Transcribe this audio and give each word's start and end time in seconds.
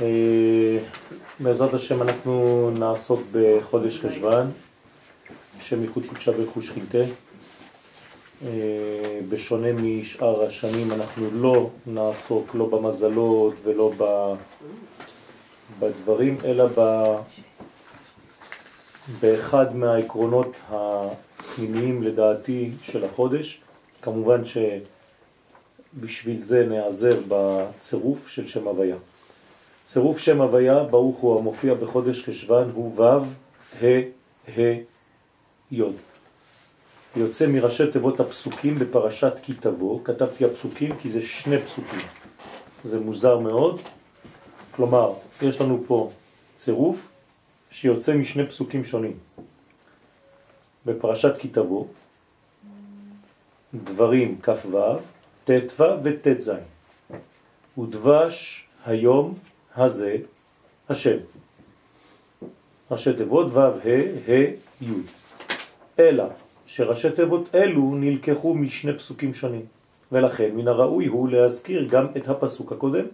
אה, 0.00 0.78
בעזרת 1.40 1.74
השם 1.74 2.02
אנחנו 2.02 2.70
נעסוק 2.78 3.20
בחודש 3.32 3.98
חשבן, 3.98 4.46
שם 5.60 5.82
ייחוד 5.82 6.06
קודשה 6.06 6.32
ברכוש 6.32 6.70
חינטה. 6.70 6.98
אה, 8.42 9.20
בשונה 9.28 9.72
משאר 9.72 10.44
השנים 10.44 10.92
אנחנו 10.92 11.30
לא 11.32 11.70
נעסוק 11.86 12.54
לא 12.54 12.66
במזלות 12.66 13.54
ולא 13.64 13.92
בדברים, 15.78 16.38
אלא. 16.44 16.66
באחד 19.20 19.76
מהעקרונות 19.76 20.60
הפנימיים 20.68 22.02
לדעתי 22.02 22.70
של 22.82 23.04
החודש. 23.04 23.63
כמובן 24.04 24.42
שבשביל 25.94 26.40
זה 26.40 26.66
נעזר 26.66 27.20
בצירוף 27.28 28.28
של 28.28 28.46
שם 28.46 28.68
הוויה. 28.68 28.96
צירוף 29.84 30.18
שם 30.18 30.40
הוויה, 30.40 30.84
ברוך 30.84 31.16
הוא 31.16 31.38
המופיע 31.38 31.74
בחודש 31.74 32.22
חשבן, 32.22 32.70
הוא 32.74 33.00
ו' 33.00 33.24
ה' 33.82 34.00
ה' 34.48 34.78
י'. 35.72 35.82
יוצא 37.16 37.46
מראשי 37.46 37.92
תיבות 37.92 38.20
הפסוקים 38.20 38.78
בפרשת 38.78 39.32
כי 39.42 39.54
תבוא, 39.54 40.00
כתבתי 40.04 40.44
הפסוקים 40.44 40.96
כי 40.96 41.08
זה 41.08 41.22
שני 41.22 41.62
פסוקים. 41.62 42.00
זה 42.82 43.00
מוזר 43.00 43.38
מאוד, 43.38 43.80
כלומר, 44.70 45.12
יש 45.42 45.60
לנו 45.60 45.84
פה 45.86 46.10
צירוף 46.56 47.08
שיוצא 47.70 48.14
משני 48.14 48.46
פסוקים 48.46 48.84
שונים. 48.84 49.18
בפרשת 50.86 51.36
כי 51.38 51.48
תבוא, 51.48 51.86
דברים 53.74 54.38
כ"ו, 54.42 54.78
ט"ו 55.44 55.84
וט"ז. 56.02 56.52
ודבש 57.78 58.66
היום 58.86 59.34
הזה 59.76 60.16
השם. 60.88 61.16
ראשי 62.90 63.12
תיבות 63.12 63.46
ו' 63.52 63.58
ה' 63.58 63.70
ה' 64.28 64.84
י'. 64.84 64.92
אלא 65.98 66.24
שראשי 66.66 67.10
תיבות 67.10 67.54
אלו 67.54 67.94
נלקחו 67.94 68.54
משני 68.54 68.98
פסוקים 68.98 69.34
שונים, 69.34 69.66
ולכן 70.12 70.50
מן 70.54 70.68
הראוי 70.68 71.06
הוא 71.06 71.28
להזכיר 71.28 71.84
גם 71.90 72.06
את 72.16 72.28
הפסוק 72.28 72.72
הקודם. 72.72 73.06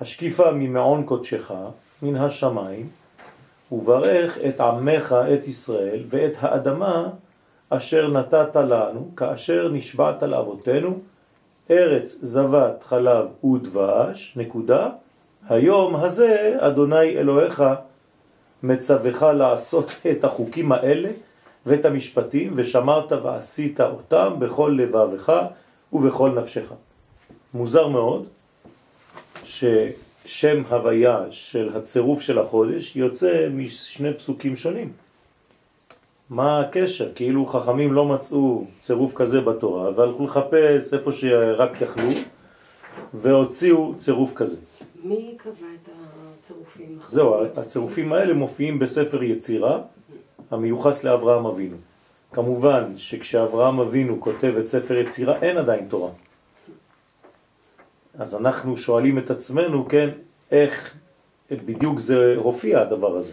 השקיפה 0.00 0.50
ממעון 0.50 1.06
קודשך, 1.06 1.52
מן 2.02 2.16
השמיים, 2.16 2.88
וברך 3.72 4.38
את 4.48 4.60
עמך, 4.60 5.14
את 5.34 5.46
ישראל, 5.46 6.04
ואת 6.08 6.32
האדמה 6.40 7.08
אשר 7.70 8.08
נתת 8.08 8.56
לנו, 8.56 9.10
כאשר 9.16 9.68
נשבעת 9.68 10.22
לאבותינו, 10.22 10.98
ארץ 11.70 12.18
זבת 12.20 12.82
חלב 12.82 13.44
ודבש, 13.44 14.32
נקודה, 14.36 14.88
היום 15.48 15.96
הזה 15.96 16.56
אדוני 16.58 17.08
אלוהיך 17.08 17.64
מצווך 18.62 19.22
לעשות 19.22 19.94
את 20.10 20.24
החוקים 20.24 20.72
האלה 20.72 21.10
ואת 21.66 21.84
המשפטים, 21.84 22.52
ושמרת 22.56 23.12
ועשית 23.12 23.80
אותם 23.80 24.34
בכל 24.38 24.76
לבבך 24.78 25.42
ובכל 25.92 26.30
נפשך. 26.30 26.72
מוזר 27.54 27.88
מאוד 27.88 28.26
ששם 29.44 30.62
הוויה 30.68 31.24
של 31.30 31.70
הצירוף 31.74 32.20
של 32.20 32.38
החודש 32.38 32.96
יוצא 32.96 33.48
משני 33.52 34.14
פסוקים 34.14 34.56
שונים. 34.56 34.92
מה 36.30 36.60
הקשר? 36.60 37.12
כאילו 37.14 37.46
חכמים 37.46 37.92
לא 37.92 38.04
מצאו 38.04 38.64
צירוף 38.78 39.14
כזה 39.14 39.40
בתורה 39.40 39.90
והלכו 39.96 40.24
לחפש 40.24 40.94
איפה 40.94 41.12
שרק 41.12 41.80
יכלו 41.80 42.10
והוציאו 43.14 43.94
צירוף 43.96 44.32
כזה. 44.34 44.56
מי 45.04 45.34
קבע 45.36 45.52
את 45.52 45.88
הצירופים? 46.44 46.98
זהו, 47.06 47.44
הצירופים 47.56 48.12
האלה 48.12 48.34
מופיעים 48.34 48.78
בספר 48.78 49.22
יצירה 49.22 49.80
המיוחס 50.50 51.04
לאברהם 51.04 51.46
אבינו. 51.46 51.76
כמובן 52.32 52.84
שכשאברהם 52.96 53.80
אבינו 53.80 54.20
כותב 54.20 54.54
את 54.60 54.66
ספר 54.66 54.96
יצירה 54.96 55.38
אין 55.42 55.56
עדיין 55.56 55.88
תורה. 55.88 56.10
אז 58.18 58.34
אנחנו 58.36 58.76
שואלים 58.76 59.18
את 59.18 59.30
עצמנו, 59.30 59.88
כן, 59.88 60.08
איך 60.50 60.94
בדיוק 61.50 61.98
זה 61.98 62.34
הופיע 62.36 62.80
הדבר 62.80 63.16
הזה. 63.16 63.32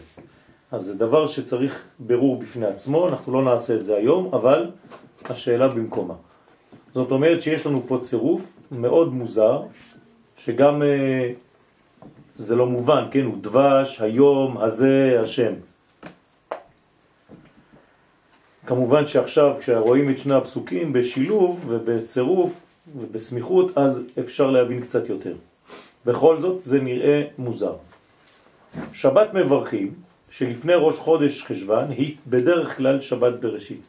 אז 0.74 0.82
זה 0.82 0.96
דבר 0.96 1.26
שצריך 1.26 1.84
ברור 2.00 2.40
בפני 2.40 2.66
עצמו, 2.66 3.08
אנחנו 3.10 3.34
לא 3.34 3.44
נעשה 3.44 3.76
את 3.76 3.86
זה 3.86 3.96
היום, 3.96 4.30
אבל 4.34 4.72
השאלה 5.26 5.68
במקומה. 5.68 6.14
זאת 6.92 7.12
אומרת 7.12 7.42
שיש 7.42 7.66
לנו 7.66 7.84
פה 7.88 7.98
צירוף 8.02 8.52
מאוד 8.72 9.14
מוזר, 9.14 9.62
שגם 10.38 10.84
אה, 10.84 11.32
זה 12.36 12.56
לא 12.56 12.66
מובן, 12.66 13.04
כן, 13.12 13.26
הוא 13.26 13.38
דבש, 13.42 14.02
היום, 14.02 14.58
הזה, 14.58 15.20
השם. 15.24 15.54
כמובן 18.66 19.06
שעכשיו 19.06 19.56
כשרואים 19.60 20.10
את 20.10 20.18
שני 20.18 20.34
הפסוקים 20.36 20.94
בשילוב 20.94 21.66
ובצירוף 21.68 22.60
ובסמיכות, 22.96 23.78
אז 23.78 24.04
אפשר 24.20 24.52
להבין 24.52 24.82
קצת 24.82 25.10
יותר. 25.10 25.36
בכל 26.06 26.40
זאת 26.40 26.62
זה 26.62 26.82
נראה 26.82 27.24
מוזר. 27.38 27.76
שבת 28.92 29.34
מברכים, 29.34 29.94
שלפני 30.34 30.74
ראש 30.76 30.98
חודש 31.00 31.44
חשבן, 31.44 31.86
היא 31.90 32.18
בדרך 32.28 32.78
כלל 32.78 33.02
שבת 33.02 33.34
בראשית. 33.34 33.82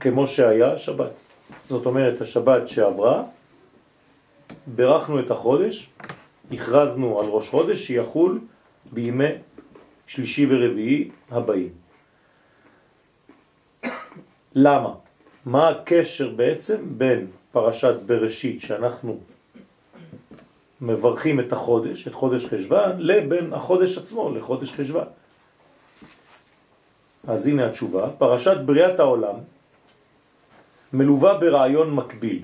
כמו 0.00 0.26
שהיה 0.26 0.76
שבת. 0.76 1.20
זאת 1.68 1.86
אומרת, 1.86 2.20
השבת 2.20 2.68
שעברה, 2.68 3.24
ברכנו 4.66 5.20
את 5.20 5.30
החודש, 5.30 5.90
הכרזנו 6.52 7.20
על 7.20 7.26
ראש 7.26 7.48
חודש 7.48 7.86
שיחול 7.86 8.40
בימי 8.92 9.32
שלישי 10.06 10.46
ורביעי 10.50 11.10
הבאים. 11.30 11.72
למה? 14.54 14.94
מה 15.46 15.68
הקשר 15.68 16.32
בעצם 16.32 16.76
בין 16.88 17.26
פרשת 17.52 17.94
בראשית 18.06 18.60
שאנחנו 18.60 19.20
מברכים 20.82 21.40
את 21.40 21.52
החודש, 21.52 22.08
את 22.08 22.14
חודש 22.14 22.44
חשבן, 22.46 22.90
לבין 22.98 23.52
החודש 23.52 23.98
עצמו, 23.98 24.34
לחודש 24.34 24.72
חשבן. 24.72 25.04
אז 27.26 27.46
הנה 27.46 27.66
התשובה, 27.66 28.10
פרשת 28.18 28.56
בריאת 28.66 29.00
העולם 29.00 29.34
מלווה 30.92 31.38
ברעיון 31.38 31.94
מקביל, 31.94 32.42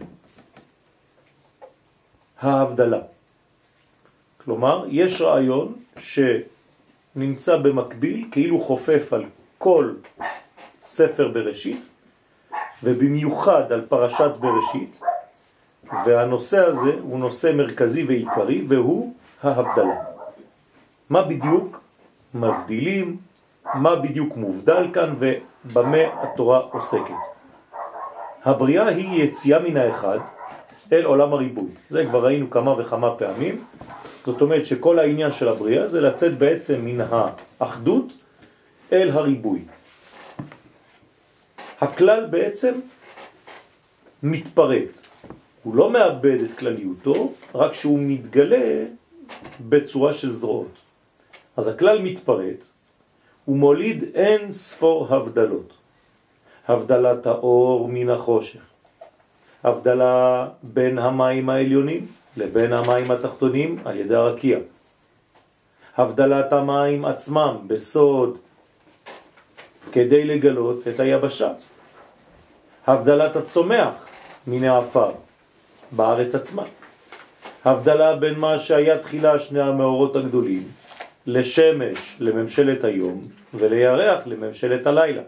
ההבדלה. 2.40 3.00
כלומר, 4.44 4.84
יש 4.88 5.20
רעיון 5.20 5.74
שנמצא 5.98 7.56
במקביל, 7.56 8.28
כאילו 8.30 8.60
חופף 8.60 9.12
על 9.12 9.24
כל 9.58 9.94
ספר 10.80 11.28
בראשית, 11.28 11.86
ובמיוחד 12.82 13.72
על 13.72 13.86
פרשת 13.88 14.30
בראשית, 14.40 15.00
והנושא 16.06 16.66
הזה 16.66 16.92
הוא 17.02 17.18
נושא 17.18 17.52
מרכזי 17.54 18.04
ועיקרי, 18.04 18.64
והוא 18.68 19.14
ההבדלה. 19.42 19.94
מה 21.10 21.22
בדיוק 21.22 21.80
מבדילים, 22.34 23.16
מה 23.74 23.96
בדיוק 23.96 24.36
מובדל 24.36 24.86
כאן 24.92 25.14
ובמה 25.18 25.98
התורה 26.22 26.58
עוסקת. 26.58 27.22
הבריאה 28.44 28.86
היא 28.86 29.24
יציאה 29.24 29.58
מן 29.58 29.76
האחד 29.76 30.18
אל 30.92 31.04
עולם 31.04 31.32
הריבוי. 31.32 31.70
זה 31.88 32.04
כבר 32.06 32.24
ראינו 32.24 32.50
כמה 32.50 32.80
וכמה 32.80 33.16
פעמים. 33.16 33.64
זאת 34.24 34.40
אומרת 34.40 34.64
שכל 34.64 34.98
העניין 34.98 35.30
של 35.30 35.48
הבריאה 35.48 35.88
זה 35.88 36.00
לצאת 36.00 36.38
בעצם 36.38 36.84
מן 36.84 36.98
האחדות 37.60 38.12
אל 38.92 39.10
הריבוי. 39.10 39.64
הכלל 41.80 42.26
בעצם 42.26 42.74
מתפרט. 44.22 45.00
הוא 45.68 45.76
לא 45.76 45.90
מאבד 45.90 46.40
את 46.40 46.58
כלליותו, 46.58 47.32
רק 47.54 47.72
שהוא 47.72 47.98
מתגלה 48.02 48.84
בצורה 49.68 50.12
של 50.12 50.32
זרועות. 50.32 50.72
אז 51.56 51.68
הכלל 51.68 52.02
מתפרט, 52.02 52.64
הוא 53.44 53.56
מוליד 53.56 54.04
אין 54.14 54.52
ספור 54.52 55.06
הבדלות. 55.14 55.72
הבדלת 56.68 57.26
האור 57.26 57.88
מן 57.88 58.08
החושך, 58.08 58.60
הבדלה 59.64 60.48
בין 60.62 60.98
המים 60.98 61.50
העליונים 61.50 62.06
לבין 62.36 62.72
המים 62.72 63.10
התחתונים 63.10 63.78
על 63.84 63.96
ידי 63.96 64.14
הרקיע, 64.14 64.58
הבדלת 65.96 66.52
המים 66.52 67.04
עצמם 67.04 67.56
בסוד 67.66 68.38
כדי 69.92 70.24
לגלות 70.24 70.88
את 70.88 71.00
היבשה, 71.00 71.52
הבדלת 72.86 73.36
הצומח 73.36 73.94
מן 74.46 74.64
האפר 74.64 75.27
בארץ 75.92 76.34
עצמה. 76.34 76.62
הבדלה 77.64 78.16
בין 78.16 78.38
מה 78.38 78.58
שהיה 78.58 78.98
תחילה 78.98 79.38
שני 79.38 79.60
המאורות 79.60 80.16
הגדולים, 80.16 80.62
לשמש 81.26 82.16
לממשלת 82.20 82.84
היום 82.84 83.28
ולירח 83.54 84.26
לממשלת 84.26 84.86
הלילה. 84.86 85.22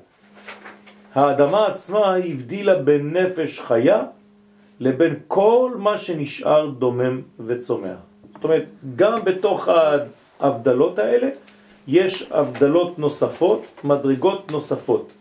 האדמה 1.15 1.67
עצמה 1.67 2.15
הבדילה 2.17 2.75
בין 2.75 3.17
נפש 3.17 3.61
חיה 3.61 4.03
לבין 4.81 5.15
כל 5.29 5.73
מה 5.77 5.97
שנשאר 5.99 6.71
דומם 6.71 7.21
וצומח. 7.47 7.99
זאת 8.35 8.45
אומרת, 8.45 8.65
גם 8.97 9.25
בתוך 9.25 9.69
ההבדלות 10.41 10.99
האלה 10.99 11.29
יש 11.89 12.29
הבדלות 12.31 12.99
נוספות, 12.99 13.67
מדרגות 13.85 14.53
נוספות, 14.53 15.12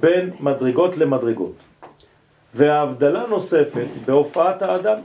בין 0.00 0.30
מדרגות 0.40 0.96
למדרגות. 0.96 1.65
וההבדלה 2.56 3.26
נוספת 3.26 3.86
בהופעת 4.04 4.62
האדם 4.62 4.98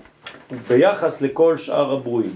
ביחס 0.68 1.22
לכל 1.22 1.58
שאר 1.58 1.94
הברואים. 1.94 2.36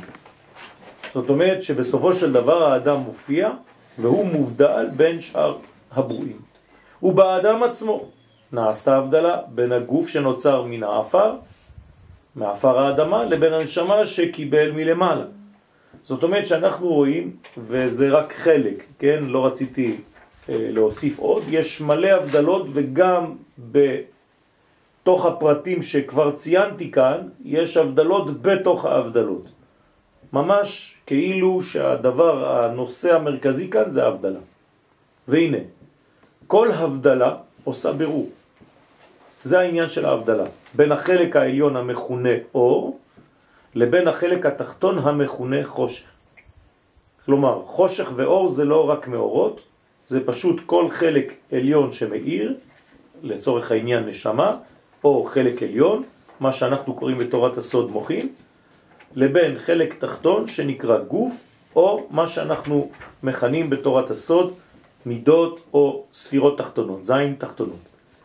זאת 1.13 1.29
אומרת 1.29 1.61
שבסופו 1.61 2.13
של 2.13 2.33
דבר 2.33 2.63
האדם 2.63 2.99
מופיע 2.99 3.49
והוא 3.97 4.25
מובדל 4.25 4.87
בין 4.95 5.19
שאר 5.19 5.57
הברואים. 5.91 6.39
ובאדם 7.03 7.63
עצמו 7.63 8.05
נעשתה 8.51 8.97
הבדלה 8.97 9.37
בין 9.47 9.71
הגוף 9.71 10.07
שנוצר 10.07 10.61
מן 10.61 10.83
האפר, 10.83 11.33
מאפר 12.35 12.79
האדמה, 12.79 13.23
לבין 13.23 13.53
הנשמה 13.53 14.05
שקיבל 14.05 14.71
מלמעלה. 14.71 15.25
זאת 16.03 16.23
אומרת 16.23 16.47
שאנחנו 16.47 16.87
רואים, 16.87 17.35
וזה 17.57 18.09
רק 18.09 18.33
חלק, 18.33 18.83
כן? 18.99 19.23
לא 19.23 19.45
רציתי 19.45 19.97
אה, 20.49 20.55
להוסיף 20.69 21.19
עוד, 21.19 21.43
יש 21.49 21.81
מלא 21.81 22.07
הבדלות 22.07 22.67
וגם 22.73 23.35
בתוך 25.05 25.25
הפרטים 25.25 25.81
שכבר 25.81 26.31
ציינתי 26.31 26.91
כאן, 26.91 27.17
יש 27.45 27.77
הבדלות 27.77 28.41
בתוך 28.41 28.85
ההבדלות. 28.85 29.45
ממש 30.33 30.97
כאילו 31.05 31.61
שהדבר, 31.61 32.35
הנושא 32.49 33.15
המרכזי 33.15 33.69
כאן 33.69 33.89
זה 33.89 34.03
ההבדלה. 34.03 34.39
והנה, 35.27 35.57
כל 36.47 36.71
הבדלה 36.71 37.35
עושה 37.63 37.91
בירור. 37.91 38.29
זה 39.43 39.59
העניין 39.59 39.89
של 39.89 40.05
ההבדלה. 40.05 40.49
בין 40.73 40.91
החלק 40.91 41.35
העליון 41.35 41.75
המכונה 41.75 42.35
אור, 42.55 42.99
לבין 43.75 44.07
החלק 44.07 44.45
התחתון 44.45 44.97
המכונה 44.97 45.61
חושך. 45.63 46.09
כלומר, 47.25 47.61
חושך 47.65 48.09
ואור 48.15 48.47
זה 48.47 48.65
לא 48.65 48.89
רק 48.89 49.07
מאורות, 49.07 49.61
זה 50.07 50.25
פשוט 50.25 50.61
כל 50.65 50.89
חלק 50.89 51.33
עליון 51.51 51.91
שמאיר, 51.91 52.57
לצורך 53.23 53.71
העניין 53.71 54.03
נשמה, 54.09 54.57
או 55.05 55.23
חלק 55.23 55.63
עליון, 55.63 56.03
מה 56.39 56.51
שאנחנו 56.51 56.93
קוראים 56.93 57.17
בתורת 57.17 57.57
הסוד 57.57 57.91
מוחין, 57.91 58.29
לבין 59.15 59.57
חלק 59.57 59.93
תחתון 59.93 60.47
שנקרא 60.47 60.97
גוף, 60.97 61.43
או 61.75 62.07
מה 62.09 62.27
שאנחנו 62.27 62.89
מכנים 63.23 63.69
בתורת 63.69 64.09
הסוד 64.09 64.53
מידות 65.05 65.59
או 65.73 66.03
ספירות 66.13 66.57
תחתונות, 66.57 67.03
זין 67.05 67.35
תחתונות. 67.37 67.79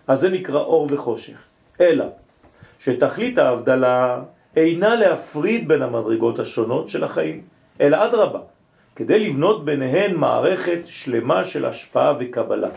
אז 0.07 0.21
זה 0.21 0.29
נקרא 0.29 0.61
אור 0.61 0.89
וחושך. 0.91 1.37
אלא 1.81 2.05
שתכלית 2.79 3.39
ההבדלה 3.39 4.23
אינה 4.57 4.95
להפריד 4.95 5.69
בין 5.69 5.83
המדרגות 5.83 6.39
השונות 6.39 6.89
של 6.89 7.05
החיים, 7.05 7.43
אלא 7.81 8.05
אדרבה, 8.05 8.41
כדי 8.97 9.29
לבנות 9.29 9.65
ביניהן 9.65 10.15
מערכת 10.15 10.81
שלמה 10.85 11.45
של 11.45 11.65
השפעה 11.65 12.15
וקבלה. 12.21 12.69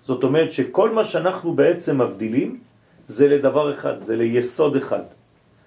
זאת 0.00 0.24
אומרת 0.24 0.52
שכל 0.52 0.90
מה 0.90 1.04
שאנחנו 1.04 1.52
בעצם 1.52 2.02
מבדילים 2.02 2.68
זה 3.08 3.28
לדבר 3.28 3.72
אחד, 3.72 3.98
זה 3.98 4.16
ליסוד 4.16 4.76
אחד, 4.76 5.02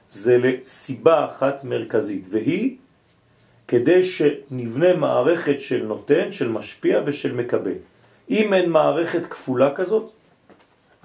זה 0.09 0.37
לסיבה 0.37 1.25
אחת 1.25 1.63
מרכזית, 1.63 2.27
והיא 2.29 2.77
כדי 3.67 4.03
שנבנה 4.03 4.93
מערכת 4.93 5.59
של 5.59 5.85
נותן, 5.85 6.31
של 6.31 6.49
משפיע 6.51 7.01
ושל 7.05 7.33
מקבל. 7.33 7.81
אם 8.29 8.53
אין 8.53 8.69
מערכת 8.69 9.25
כפולה 9.25 9.73
כזאת, 9.75 10.11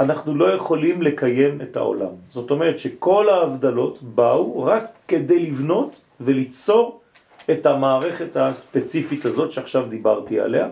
אנחנו 0.00 0.34
לא 0.34 0.44
יכולים 0.44 1.02
לקיים 1.02 1.60
את 1.60 1.76
העולם. 1.76 2.12
זאת 2.30 2.50
אומרת 2.50 2.78
שכל 2.78 3.28
ההבדלות 3.28 4.02
באו 4.02 4.62
רק 4.62 4.84
כדי 5.08 5.38
לבנות 5.38 5.96
וליצור 6.20 7.00
את 7.50 7.66
המערכת 7.66 8.36
הספציפית 8.36 9.24
הזאת 9.24 9.50
שעכשיו 9.50 9.86
דיברתי 9.88 10.40
עליה. 10.40 10.68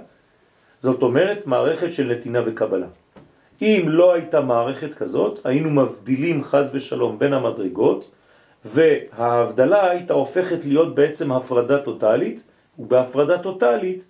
זאת 0.83 1.03
אומרת 1.03 1.47
מערכת 1.47 1.93
של 1.93 2.13
נתינה 2.13 2.41
וקבלה. 2.47 2.87
אם 3.63 3.83
לא 3.87 4.13
הייתה 4.13 4.41
מערכת 4.41 4.95
כזאת, 4.95 5.41
היינו 5.45 5.71
מבדילים 5.71 6.45
חז 6.45 6.71
ושלום 6.73 7.19
בין 7.19 7.33
המדרגות, 7.33 8.11
וההבדלה 8.65 9.91
הייתה 9.91 10.15
הופכת 10.15 10.65
להיות 10.65 10.95
בעצם 10.95 11.33
הפרדה 11.33 11.79
טוטלית, 11.79 12.43
ובהפרדה 12.79 13.39
טוטלית 13.39 14.05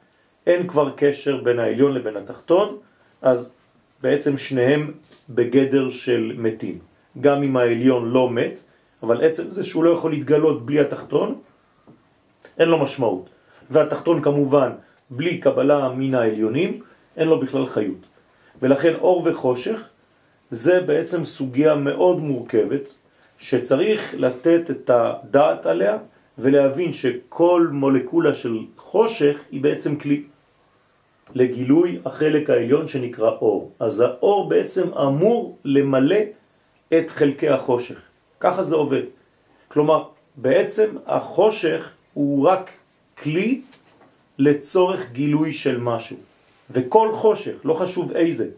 אין 0.46 0.68
כבר 0.68 0.90
קשר 0.96 1.36
בין 1.42 1.58
העליון 1.58 1.92
לבין 1.94 2.16
התחתון, 2.16 2.76
אז 3.22 3.52
בעצם 4.02 4.36
שניהם 4.36 4.92
בגדר 5.30 5.90
של 5.90 6.32
מתים. 6.36 6.78
גם 7.20 7.42
אם 7.42 7.56
העליון 7.56 8.08
לא 8.08 8.30
מת, 8.30 8.62
אבל 9.02 9.24
עצם 9.24 9.50
זה 9.50 9.64
שהוא 9.64 9.84
לא 9.84 9.90
יכול 9.90 10.10
להתגלות 10.10 10.66
בלי 10.66 10.80
התחתון, 10.80 11.40
אין 12.58 12.68
לו 12.68 12.78
משמעות. 12.78 13.28
והתחתון 13.70 14.22
כמובן, 14.22 14.70
בלי 15.10 15.38
קבלה 15.38 15.88
מן 15.88 16.14
העליונים, 16.14 16.80
אין 17.16 17.28
לו 17.28 17.40
בכלל 17.40 17.66
חיות. 17.66 18.13
ולכן 18.62 18.94
אור 18.94 19.22
וחושך 19.24 19.88
זה 20.50 20.80
בעצם 20.80 21.24
סוגיה 21.24 21.74
מאוד 21.74 22.18
מורכבת, 22.18 22.94
שצריך 23.38 24.14
לתת 24.18 24.70
את 24.70 24.90
הדעת 24.90 25.66
עליה 25.66 25.98
ולהבין 26.38 26.92
שכל 26.92 27.68
מולקולה 27.72 28.34
של 28.34 28.58
חושך 28.76 29.40
היא 29.50 29.60
בעצם 29.60 29.96
כלי 29.96 30.22
לגילוי 31.34 31.98
החלק 32.04 32.50
העליון 32.50 32.88
שנקרא 32.88 33.30
אור. 33.30 33.72
אז 33.80 34.00
האור 34.00 34.48
בעצם 34.48 34.94
אמור 34.94 35.58
למלא 35.64 36.20
את 36.98 37.10
חלקי 37.10 37.48
החושך. 37.48 37.98
ככה 38.40 38.62
זה 38.62 38.74
עובד. 38.74 39.02
כלומר, 39.68 40.04
בעצם 40.36 40.96
החושך 41.06 41.90
הוא 42.14 42.48
רק 42.48 42.70
כלי 43.22 43.60
לצורך 44.38 45.12
גילוי 45.12 45.52
של 45.52 45.80
משהו. 45.80 46.16
וכל 46.70 47.12
חושך, 47.12 47.54
לא 47.64 47.74
חשוב 47.74 48.12
איזה. 48.12 48.48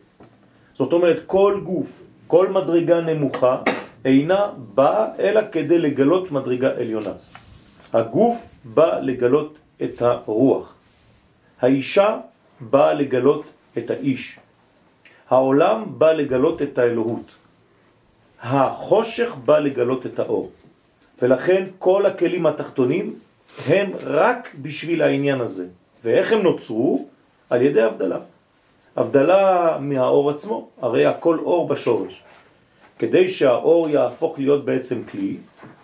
זאת 0.74 0.92
אומרת, 0.92 1.22
כל 1.26 1.60
גוף, 1.64 2.02
כל 2.26 2.48
מדרגה 2.48 3.00
נמוכה, 3.00 3.62
אינה 4.04 4.46
באה 4.74 5.06
אלא 5.18 5.40
כדי 5.52 5.78
לגלות 5.78 6.30
מדרגה 6.30 6.70
עליונה. 6.70 7.12
הגוף 7.92 8.36
בא 8.64 8.98
לגלות 9.00 9.58
את 9.82 10.02
הרוח. 10.02 10.74
האישה 11.60 12.18
באה 12.60 12.94
לגלות 12.94 13.44
את 13.78 13.90
האיש. 13.90 14.38
העולם 15.30 15.84
בא 15.98 16.12
לגלות 16.12 16.62
את 16.62 16.78
האלוהות. 16.78 17.34
החושך 18.42 19.34
בא 19.44 19.58
לגלות 19.58 20.06
את 20.06 20.18
האור. 20.18 20.50
ולכן 21.22 21.64
כל 21.78 22.06
הכלים 22.06 22.46
התחתונים 22.46 23.18
הם 23.66 23.90
רק 24.00 24.54
בשביל 24.62 25.02
העניין 25.02 25.40
הזה. 25.40 25.66
ואיך 26.04 26.32
הם 26.32 26.42
נוצרו? 26.42 27.08
על 27.50 27.62
ידי 27.62 27.82
הבדלה. 27.82 28.18
הבדלה 28.96 29.78
מהאור 29.80 30.30
עצמו, 30.30 30.68
הרי 30.80 31.06
הכל 31.06 31.38
אור 31.38 31.68
בשורש. 31.68 32.22
כדי 32.98 33.28
שהאור 33.28 33.88
יהפוך 33.88 34.38
להיות 34.38 34.64
בעצם 34.64 35.02
כלי, 35.04 35.36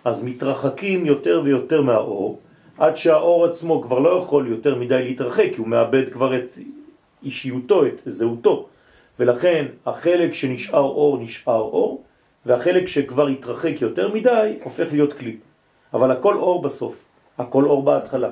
אז 0.05 0.23
מתרחקים 0.23 1.05
יותר 1.05 1.41
ויותר 1.43 1.81
מהאור, 1.81 2.39
עד 2.77 2.95
שהאור 2.95 3.45
עצמו 3.45 3.81
כבר 3.81 3.99
לא 3.99 4.09
יכול 4.09 4.47
יותר 4.47 4.75
מדי 4.75 5.03
להתרחק, 5.03 5.49
כי 5.53 5.57
הוא 5.57 5.67
מאבד 5.67 6.09
כבר 6.09 6.37
את 6.37 6.57
אישיותו, 7.23 7.85
את 7.85 8.01
זהותו. 8.05 8.65
ולכן 9.19 9.65
החלק 9.85 10.33
שנשאר 10.33 10.79
אור 10.79 11.17
נשאר 11.17 11.61
אור, 11.61 12.03
והחלק 12.45 12.87
שכבר 12.87 13.27
התרחק 13.27 13.81
יותר 13.81 14.13
מדי 14.13 14.57
הופך 14.63 14.87
להיות 14.91 15.13
כלי. 15.13 15.37
אבל 15.93 16.11
הכל 16.11 16.35
אור 16.35 16.61
בסוף, 16.61 16.95
הכל 17.37 17.65
אור 17.65 17.83
בהתחלה. 17.83 18.29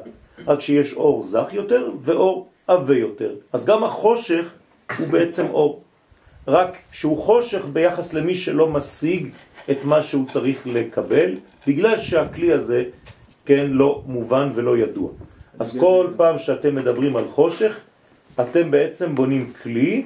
רק 0.48 0.60
שיש 0.60 0.94
אור 0.94 1.24
זך 1.24 1.50
יותר 1.52 1.90
ואור 2.02 2.48
עבה 2.72 2.98
יותר. 2.98 3.36
אז 3.54 3.66
גם 3.66 3.84
החושך 3.84 4.54
הוא 4.98 5.08
בעצם 5.08 5.46
אור. 5.50 5.82
רק 6.48 6.78
שהוא 6.92 7.18
חושך 7.18 7.66
ביחס 7.74 8.14
למי 8.14 8.36
שלא 8.36 8.68
משיג 8.68 9.28
את 9.72 9.86
מה 9.86 10.02
שהוא 10.02 10.28
צריך 10.28 10.68
לקבל, 10.68 11.38
בגלל 11.68 11.98
שהכלי 11.98 12.54
הזה, 12.54 12.84
כן, 13.46 13.68
לא 13.70 14.02
מובן 14.06 14.50
ולא 14.54 14.78
ידוע. 14.78 15.10
אז 15.60 15.78
כל 15.80 16.08
פעם 16.18 16.38
שאתם 16.38 16.76
מדברים 16.76 17.16
על 17.16 17.28
חושך, 17.28 17.80
אתם 18.42 18.72
בעצם 18.72 19.16
בונים 19.16 19.54
כלי 19.62 20.04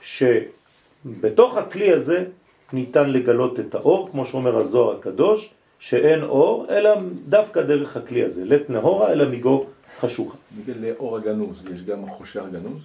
שבתוך 0.00 1.56
הכלי 1.56 1.92
הזה 1.92 2.24
ניתן 2.72 3.10
לגלות 3.10 3.60
את 3.60 3.74
האור, 3.74 4.08
כמו 4.12 4.24
שאומר 4.24 4.58
הזוהר 4.58 4.96
הקדוש, 4.96 5.50
שאין 5.78 6.22
אור, 6.22 6.66
אלא 6.70 6.90
דווקא 7.28 7.62
דרך 7.62 7.96
הכלי 7.96 8.24
הזה. 8.24 8.44
לת 8.44 8.70
נהורה 8.70 9.12
אלא 9.12 9.28
מגו 9.28 9.66
חשוכה. 10.00 10.36
בגלל 10.58 10.88
לאור 10.88 11.16
הגנוז, 11.16 11.62
יש 11.74 11.82
גם 11.82 12.06
חושך 12.08 12.42
גנוז? 12.52 12.82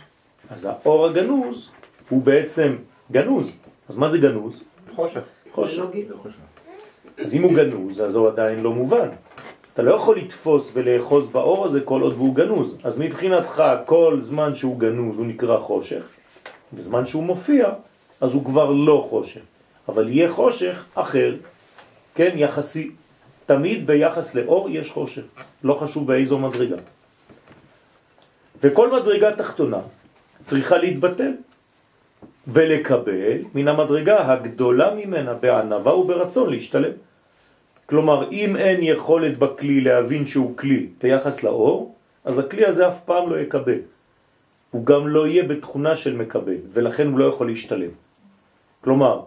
אז 0.49 0.65
האור 0.65 1.05
הגנוז 1.05 1.69
הוא 2.09 2.23
בעצם 2.23 2.75
גנוז. 3.11 3.51
אז 3.89 3.97
מה 3.97 4.07
זה 4.07 4.17
גנוז? 4.17 4.61
חושך. 4.95 5.21
חושך. 5.53 5.83
אז 7.17 7.35
אם 7.35 7.43
הוא 7.43 7.53
גנוז, 7.53 8.01
אז 8.01 8.15
הוא 8.15 8.27
עדיין 8.27 8.59
לא 8.59 8.71
מובן. 8.71 9.09
אתה 9.73 9.81
לא 9.81 9.91
יכול 9.91 10.17
לתפוס 10.17 10.71
ולאחוז 10.73 11.29
באור 11.29 11.65
הזה 11.65 11.81
כל 11.81 12.01
עוד 12.01 12.13
והוא 12.13 12.35
גנוז. 12.35 12.77
אז 12.83 12.97
מבחינתך, 12.97 13.63
כל 13.85 14.17
זמן 14.21 14.55
שהוא 14.55 14.79
גנוז 14.79 15.17
הוא 15.17 15.25
נקרא 15.25 15.59
חושך, 15.59 16.03
בזמן 16.73 17.05
שהוא 17.05 17.23
מופיע, 17.23 17.69
אז 18.21 18.33
הוא 18.33 18.45
כבר 18.45 18.71
לא 18.71 19.07
חושך. 19.09 19.41
אבל 19.89 20.09
יהיה 20.09 20.31
חושך 20.31 20.85
אחר, 20.93 21.35
כן, 22.15 22.31
יחסי. 22.35 22.91
תמיד 23.45 23.87
ביחס 23.87 24.35
לאור 24.35 24.69
יש 24.69 24.91
חושך, 24.91 25.23
לא 25.63 25.73
חשוב 25.73 26.07
באיזו 26.07 26.39
מדרגה. 26.39 26.77
וכל 28.63 28.91
מדרגה 28.99 29.35
תחתונה 29.35 29.79
צריכה 30.43 30.77
להתבטל 30.77 31.31
ולקבל 32.47 33.37
מן 33.55 33.67
המדרגה 33.67 34.31
הגדולה 34.31 34.95
ממנה 34.95 35.33
בענבה 35.33 35.93
וברצון 35.93 36.49
להשתלם. 36.49 36.91
כלומר, 37.85 38.31
אם 38.31 38.55
אין 38.55 38.79
יכולת 38.81 39.37
בכלי 39.37 39.81
להבין 39.81 40.25
שהוא 40.25 40.57
כלי 40.57 40.87
ביחס 41.01 41.43
לאור, 41.43 41.95
אז 42.25 42.39
הכלי 42.39 42.65
הזה 42.65 42.87
אף 42.87 42.99
פעם 43.05 43.29
לא 43.29 43.39
יקבל. 43.39 43.79
הוא 44.71 44.85
גם 44.85 45.07
לא 45.07 45.27
יהיה 45.27 45.43
בתכונה 45.43 45.95
של 45.95 46.15
מקבל, 46.15 46.57
ולכן 46.73 47.07
הוא 47.07 47.19
לא 47.19 47.25
יכול 47.25 47.47
להשתלם. 47.47 47.89
כלומר, 48.81 49.21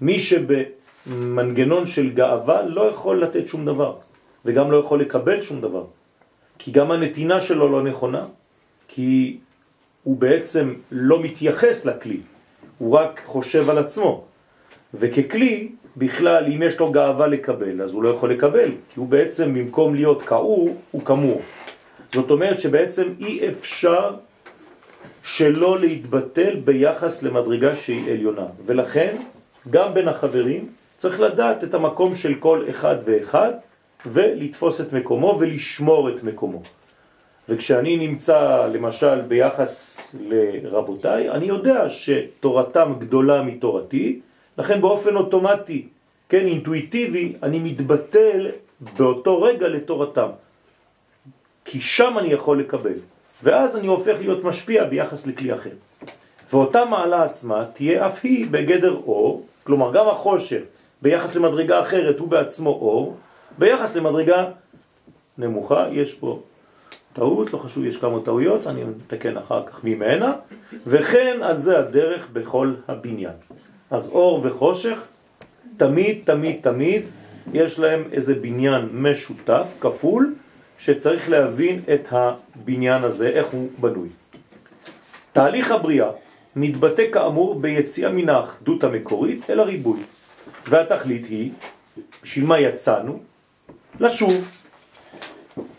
מי 0.00 0.18
שבמנגנון 0.18 1.86
של 1.86 2.10
גאווה 2.10 2.62
לא 2.62 2.82
יכול 2.90 3.22
לתת 3.22 3.46
שום 3.46 3.64
דבר, 3.64 3.96
וגם 4.44 4.70
לא 4.70 4.76
יכול 4.76 5.00
לקבל 5.00 5.42
שום 5.42 5.60
דבר. 5.60 5.84
כי 6.58 6.70
גם 6.70 6.90
הנתינה 6.90 7.40
שלו 7.40 7.68
לא 7.68 7.82
נכונה, 7.82 8.26
כי 8.94 9.36
הוא 10.02 10.16
בעצם 10.16 10.74
לא 10.90 11.22
מתייחס 11.22 11.84
לכלי, 11.84 12.20
הוא 12.78 12.96
רק 12.96 13.22
חושב 13.26 13.70
על 13.70 13.78
עצמו. 13.78 14.24
וככלי, 14.94 15.68
בכלל, 15.96 16.44
אם 16.46 16.62
יש 16.62 16.80
לו 16.80 16.92
גאווה 16.92 17.26
לקבל, 17.26 17.82
אז 17.82 17.92
הוא 17.92 18.02
לא 18.02 18.08
יכול 18.08 18.32
לקבל, 18.32 18.68
כי 18.68 19.00
הוא 19.00 19.08
בעצם, 19.08 19.54
במקום 19.54 19.94
להיות 19.94 20.22
כאור, 20.22 20.76
הוא 20.90 21.02
כמור. 21.04 21.40
זאת 22.12 22.30
אומרת 22.30 22.58
שבעצם 22.58 23.08
אי 23.20 23.48
אפשר 23.48 24.14
שלא 25.22 25.80
להתבטל 25.80 26.56
ביחס 26.64 27.22
למדרגה 27.22 27.76
שהיא 27.76 28.12
עליונה. 28.12 28.46
ולכן, 28.66 29.16
גם 29.70 29.94
בין 29.94 30.08
החברים, 30.08 30.68
צריך 30.96 31.20
לדעת 31.20 31.64
את 31.64 31.74
המקום 31.74 32.14
של 32.14 32.34
כל 32.34 32.64
אחד 32.70 32.96
ואחד, 33.04 33.52
ולתפוס 34.06 34.80
את 34.80 34.92
מקומו 34.92 35.36
ולשמור 35.40 36.08
את 36.08 36.22
מקומו. 36.24 36.62
וכשאני 37.48 37.96
נמצא 37.96 38.66
למשל 38.66 39.20
ביחס 39.20 40.14
לרבותיי, 40.20 41.30
אני 41.30 41.44
יודע 41.44 41.88
שתורתם 41.88 42.92
גדולה 42.98 43.42
מתורתי, 43.42 44.20
לכן 44.58 44.80
באופן 44.80 45.16
אוטומטי, 45.16 45.86
כן, 46.28 46.46
אינטואיטיבי, 46.46 47.32
אני 47.42 47.58
מתבטל 47.58 48.48
באותו 48.80 49.42
רגע 49.42 49.68
לתורתם. 49.68 50.28
כי 51.64 51.80
שם 51.80 52.14
אני 52.18 52.32
יכול 52.32 52.60
לקבל, 52.60 52.98
ואז 53.42 53.76
אני 53.76 53.86
הופך 53.86 54.16
להיות 54.20 54.44
משפיע 54.44 54.84
ביחס 54.84 55.26
לכלי 55.26 55.54
אחר. 55.54 55.70
ואותה 56.52 56.84
מעלה 56.84 57.22
עצמה 57.22 57.64
תהיה 57.72 58.06
אף 58.06 58.20
היא 58.22 58.46
בגדר 58.50 59.00
אור, 59.06 59.46
כלומר 59.64 59.92
גם 59.92 60.08
החושר 60.08 60.60
ביחס 61.02 61.34
למדרגה 61.34 61.80
אחרת 61.80 62.18
הוא 62.18 62.28
בעצמו 62.28 62.70
אור, 62.70 63.16
ביחס 63.58 63.96
למדרגה 63.96 64.44
נמוכה, 65.38 65.86
יש 65.92 66.14
פה 66.14 66.40
טעות, 67.12 67.52
לא 67.52 67.58
חשוב, 67.58 67.84
יש 67.84 67.96
כמה 67.96 68.20
טעויות, 68.24 68.66
אני 68.66 68.84
מתקן 68.84 69.36
אחר 69.36 69.62
כך 69.66 69.84
ממנה, 69.84 70.32
וכן 70.86 71.38
על 71.42 71.58
זה 71.58 71.78
הדרך 71.78 72.28
בכל 72.32 72.74
הבניין. 72.88 73.34
אז 73.90 74.08
אור 74.08 74.40
וחושך, 74.42 74.98
תמיד, 75.76 76.18
תמיד, 76.24 76.56
תמיד, 76.60 77.02
יש 77.52 77.78
להם 77.78 78.04
איזה 78.12 78.34
בניין 78.34 78.88
משותף, 78.92 79.66
כפול, 79.80 80.34
שצריך 80.78 81.30
להבין 81.30 81.80
את 81.94 82.08
הבניין 82.10 83.04
הזה, 83.04 83.28
איך 83.28 83.46
הוא 83.46 83.68
בנוי. 83.80 84.08
תהליך 85.32 85.70
הבריאה 85.70 86.10
מתבטא 86.56 87.02
כאמור 87.12 87.60
ביציאה 87.60 88.10
מן 88.10 88.28
האחדות 88.28 88.84
המקורית 88.84 89.50
אל 89.50 89.60
הריבוי, 89.60 90.00
והתכלית 90.68 91.24
היא, 91.24 91.50
בשביל 92.22 92.46
מה 92.46 92.58
יצאנו? 92.60 93.18
לשוב. 94.00 94.61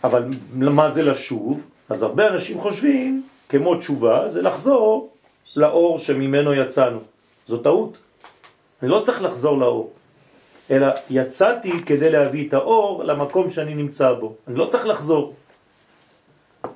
אבל 0.03 0.23
מה 0.51 0.89
זה 0.89 1.03
לשוב? 1.03 1.65
אז 1.89 2.03
הרבה 2.03 2.27
אנשים 2.27 2.59
חושבים, 2.59 3.23
כמו 3.49 3.75
תשובה, 3.75 4.29
זה 4.29 4.41
לחזור 4.41 5.09
לאור 5.55 5.97
שממנו 5.97 6.53
יצאנו. 6.53 6.99
זו 7.45 7.57
טעות. 7.57 7.97
אני 8.81 8.89
לא 8.89 8.99
צריך 8.99 9.21
לחזור 9.21 9.57
לאור, 9.57 9.91
אלא 10.71 10.87
יצאתי 11.09 11.71
כדי 11.85 12.09
להביא 12.11 12.47
את 12.47 12.53
האור 12.53 13.03
למקום 13.03 13.49
שאני 13.49 13.75
נמצא 13.75 14.13
בו. 14.13 14.33
אני 14.47 14.55
לא 14.55 14.65
צריך 14.65 14.87
לחזור. 14.87 15.33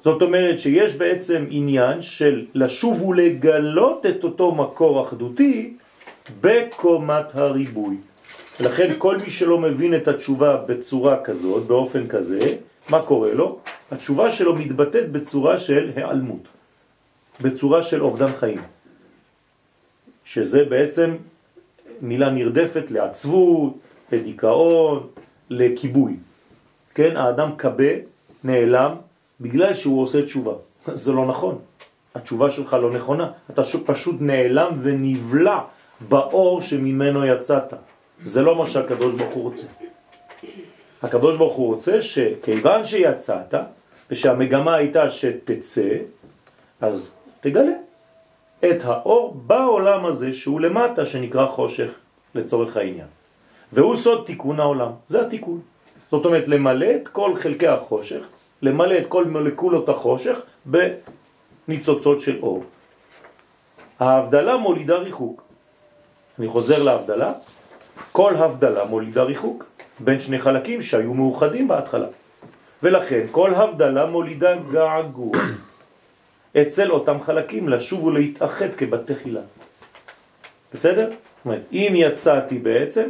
זאת 0.03 0.21
אומרת 0.21 0.59
שיש 0.59 0.95
בעצם 0.95 1.45
עניין 1.49 2.01
של 2.01 2.45
לשוב 2.53 3.01
ולגלות 3.03 4.05
את 4.05 4.23
אותו 4.23 4.55
מקור 4.55 5.03
אחדותי 5.03 5.73
בקומת 6.41 7.35
הריבוי. 7.35 7.97
לכן 8.59 8.93
כל 8.97 9.17
מי 9.17 9.29
שלא 9.29 9.57
מבין 9.57 9.95
את 9.95 10.07
התשובה 10.07 10.57
בצורה 10.57 11.23
כזאת, 11.23 11.67
באופן 11.67 12.07
כזה, 12.07 12.39
מה 12.89 13.01
קורה 13.01 13.33
לו? 13.33 13.59
התשובה 13.91 14.31
שלו 14.31 14.55
מתבטאת 14.55 15.11
בצורה 15.11 15.57
של 15.57 15.91
העלמות, 15.95 16.47
בצורה 17.41 17.81
של 17.81 18.03
אובדן 18.03 18.33
חיים, 18.33 18.61
שזה 20.23 20.63
בעצם 20.65 21.15
מילה 22.01 22.29
נרדפת 22.29 22.91
לעצבות, 22.91 23.73
לדיכאון, 24.11 25.07
לכיבוי. 25.49 26.15
כן, 26.95 27.17
האדם 27.17 27.51
קבה, 27.57 27.93
נעלם, 28.43 28.95
בגלל 29.41 29.73
שהוא 29.73 30.01
עושה 30.01 30.21
תשובה. 30.21 30.53
זה 31.03 31.11
לא 31.11 31.25
נכון. 31.25 31.59
התשובה 32.15 32.49
שלך 32.49 32.73
לא 32.73 32.91
נכונה. 32.91 33.31
אתה 33.49 33.61
פשוט 33.85 34.15
נעלם 34.19 34.71
ונבלע 34.81 35.59
באור 36.09 36.61
שממנו 36.61 37.25
יצאת. 37.25 37.73
זה 38.23 38.41
לא 38.41 38.55
מה 38.55 38.65
שהקדוש 38.65 39.15
ברוך 39.15 39.33
הוא 39.33 39.43
רוצה. 39.43 39.67
הקדוש 41.07 41.37
ברוך 41.37 41.53
הוא 41.53 41.73
רוצה 41.73 42.01
שכיוון 42.01 42.83
שיצאת, 42.83 43.53
ושהמגמה 44.11 44.75
הייתה 44.75 45.09
שתצא, 45.09 45.89
אז 46.81 47.15
תגלה 47.39 47.71
את 48.59 48.83
האור 48.83 49.33
בעולם 49.45 50.05
הזה 50.05 50.31
שהוא 50.31 50.61
למטה, 50.61 51.05
שנקרא 51.05 51.47
חושך 51.47 51.91
לצורך 52.35 52.77
העניין. 52.77 53.07
והוא 53.73 53.95
סוד 53.95 54.23
תיקון 54.25 54.59
העולם, 54.59 54.91
זה 55.07 55.21
התיקון. 55.21 55.59
זאת 56.11 56.25
אומרת, 56.25 56.47
למלא 56.47 56.87
את 56.95 57.07
כל 57.07 57.35
חלקי 57.35 57.67
החושך, 57.67 58.21
למלא 58.61 58.97
את 58.97 59.07
כל 59.07 59.25
מולקולות 59.25 59.89
החושך 59.89 60.37
בניצוצות 60.65 62.21
של 62.21 62.39
אור. 62.41 62.63
ההבדלה 63.99 64.57
מולידה 64.57 64.97
ריחוק. 64.97 65.43
אני 66.39 66.47
חוזר 66.47 66.83
להבדלה, 66.83 67.33
כל 68.11 68.35
הבדלה 68.35 68.85
מולידה 68.85 69.23
ריחוק. 69.23 69.76
בין 69.99 70.19
שני 70.19 70.39
חלקים 70.39 70.81
שהיו 70.81 71.13
מאוחדים 71.13 71.67
בהתחלה. 71.67 72.07
ולכן 72.83 73.25
כל 73.31 73.53
הבדלה 73.53 74.05
מולידה 74.05 74.55
געגוע 74.71 75.31
אצל 76.61 76.91
אותם 76.91 77.21
חלקים 77.21 77.69
לשוב 77.69 78.03
ולהתאחד 78.03 78.73
כבתי 78.77 79.15
חילה. 79.15 79.41
בסדר? 80.73 81.09
אם 81.71 81.93
יצאתי 81.95 82.59
בעצם, 82.59 83.09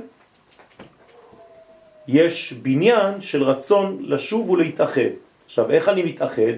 יש 2.07 2.53
בניין 2.53 3.21
של 3.21 3.43
רצון 3.43 3.97
לשוב 4.01 4.49
ולהתאחד. 4.49 5.11
עכשיו, 5.45 5.71
איך 5.71 5.89
אני 5.89 6.03
מתאחד? 6.03 6.57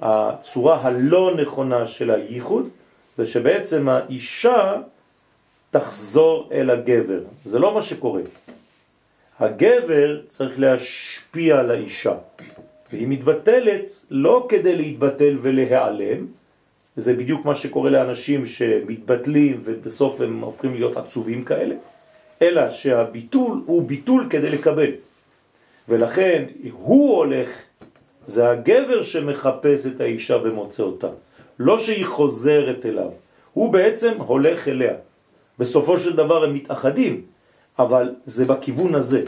הצורה 0.00 0.80
הלא 0.82 1.34
נכונה 1.42 1.86
של 1.86 2.10
הייחוד 2.10 2.68
זה 3.16 3.26
שבעצם 3.26 3.88
האישה 3.88 4.74
תחזור 5.70 6.48
אל 6.52 6.70
הגבר. 6.70 7.20
זה 7.44 7.58
לא 7.58 7.74
מה 7.74 7.82
שקורה. 7.82 8.22
הגבר 9.42 10.20
צריך 10.28 10.60
להשפיע 10.60 11.58
על 11.58 11.70
האישה, 11.70 12.14
והיא 12.92 13.06
מתבטלת 13.08 13.90
לא 14.10 14.46
כדי 14.48 14.76
להתבטל 14.76 15.36
ולהיעלם, 15.40 16.26
זה 16.96 17.14
בדיוק 17.14 17.44
מה 17.44 17.54
שקורה 17.54 17.90
לאנשים 17.90 18.46
שמתבטלים 18.46 19.60
ובסוף 19.64 20.20
הם 20.20 20.40
הופכים 20.40 20.74
להיות 20.74 20.96
עצובים 20.96 21.44
כאלה, 21.44 21.74
אלא 22.42 22.70
שהביטול 22.70 23.62
הוא 23.66 23.88
ביטול 23.88 24.26
כדי 24.30 24.50
לקבל. 24.50 24.90
ולכן 25.88 26.44
הוא 26.72 27.16
הולך, 27.16 27.48
זה 28.24 28.50
הגבר 28.50 29.02
שמחפש 29.02 29.86
את 29.86 30.00
האישה 30.00 30.36
ומוצא 30.44 30.82
אותה, 30.82 31.08
לא 31.58 31.78
שהיא 31.78 32.06
חוזרת 32.06 32.86
אליו, 32.86 33.10
הוא 33.52 33.72
בעצם 33.72 34.12
הולך 34.18 34.68
אליה. 34.68 34.94
בסופו 35.58 35.96
של 35.96 36.16
דבר 36.16 36.44
הם 36.44 36.54
מתאחדים, 36.54 37.31
אבל 37.78 38.14
זה 38.24 38.44
בכיוון 38.44 38.94
הזה. 38.94 39.24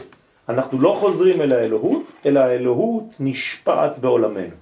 אנחנו 0.49 0.81
לא 0.81 0.95
חוזרים 0.99 1.41
אל 1.41 1.53
האלוהות, 1.53 2.13
אלא 2.25 2.39
האלוהות 2.39 3.03
נשפעת 3.19 3.99
בעולמנו. 3.99 4.55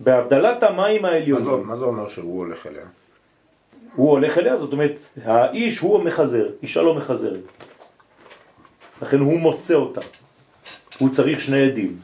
בהבדלת 0.00 0.62
המים 0.62 1.04
העליונים... 1.04 1.66
מה 1.66 1.76
זה 1.76 1.84
אומר 1.84 2.08
שהוא 2.08 2.38
הולך 2.38 2.66
אליה? 2.66 2.84
הוא 3.96 4.10
הולך 4.10 4.38
אליה, 4.38 4.56
זאת 4.56 4.72
אומרת, 4.72 4.98
האיש 5.24 5.78
הוא 5.78 6.00
המחזר, 6.00 6.48
אישה 6.62 6.82
לא 6.82 6.94
מחזרת. 6.94 7.40
לכן 9.02 9.18
הוא 9.18 9.38
מוצא 9.38 9.74
אותה. 9.74 10.00
הוא 10.98 11.08
צריך 11.10 11.40
שני 11.40 11.62
עדים. 11.62 11.98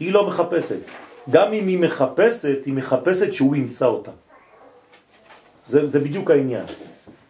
היא 0.00 0.12
לא 0.12 0.26
מחפשת. 0.26 0.78
גם 1.30 1.52
אם 1.52 1.66
היא 1.66 1.78
מחפשת, 1.78 2.58
היא 2.66 2.74
מחפשת 2.74 3.32
שהוא 3.32 3.56
ימצא 3.56 3.86
אותה. 3.86 4.10
זה, 5.64 5.86
זה 5.86 6.00
בדיוק 6.00 6.30
העניין. 6.30 6.64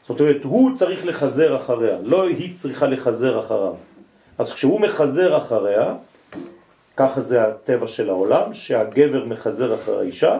זאת 0.09 0.21
אומרת, 0.21 0.45
הוא 0.45 0.77
צריך 0.77 1.07
לחזר 1.07 1.57
אחריה, 1.57 1.99
לא 2.03 2.29
היא 2.29 2.57
צריכה 2.57 2.87
לחזר 2.87 3.41
אחריו. 3.41 3.75
אז 4.39 4.55
כשהוא 4.55 4.81
מחזר 4.81 5.37
אחריה, 5.37 5.95
ככה 6.97 7.21
זה 7.21 7.45
הטבע 7.45 7.87
של 7.87 8.11
העולם, 8.11 8.53
שהגבר 8.53 9.25
מחזר 9.25 9.75
אחר 9.75 9.99
האישה, 9.99 10.39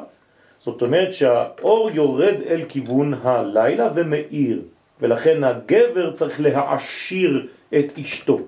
זאת 0.61 0.83
אומרת 0.83 1.13
שהאור 1.13 1.91
יורד 1.91 2.35
אל 2.47 2.63
כיוון 2.69 3.15
הלילה 3.23 3.89
ומאיר, 3.95 4.63
ולכן 5.01 5.45
הגבר 5.45 6.13
צריך 6.13 6.41
להעשיר 6.41 7.47
את 7.79 7.99
אשתו. 8.01 8.39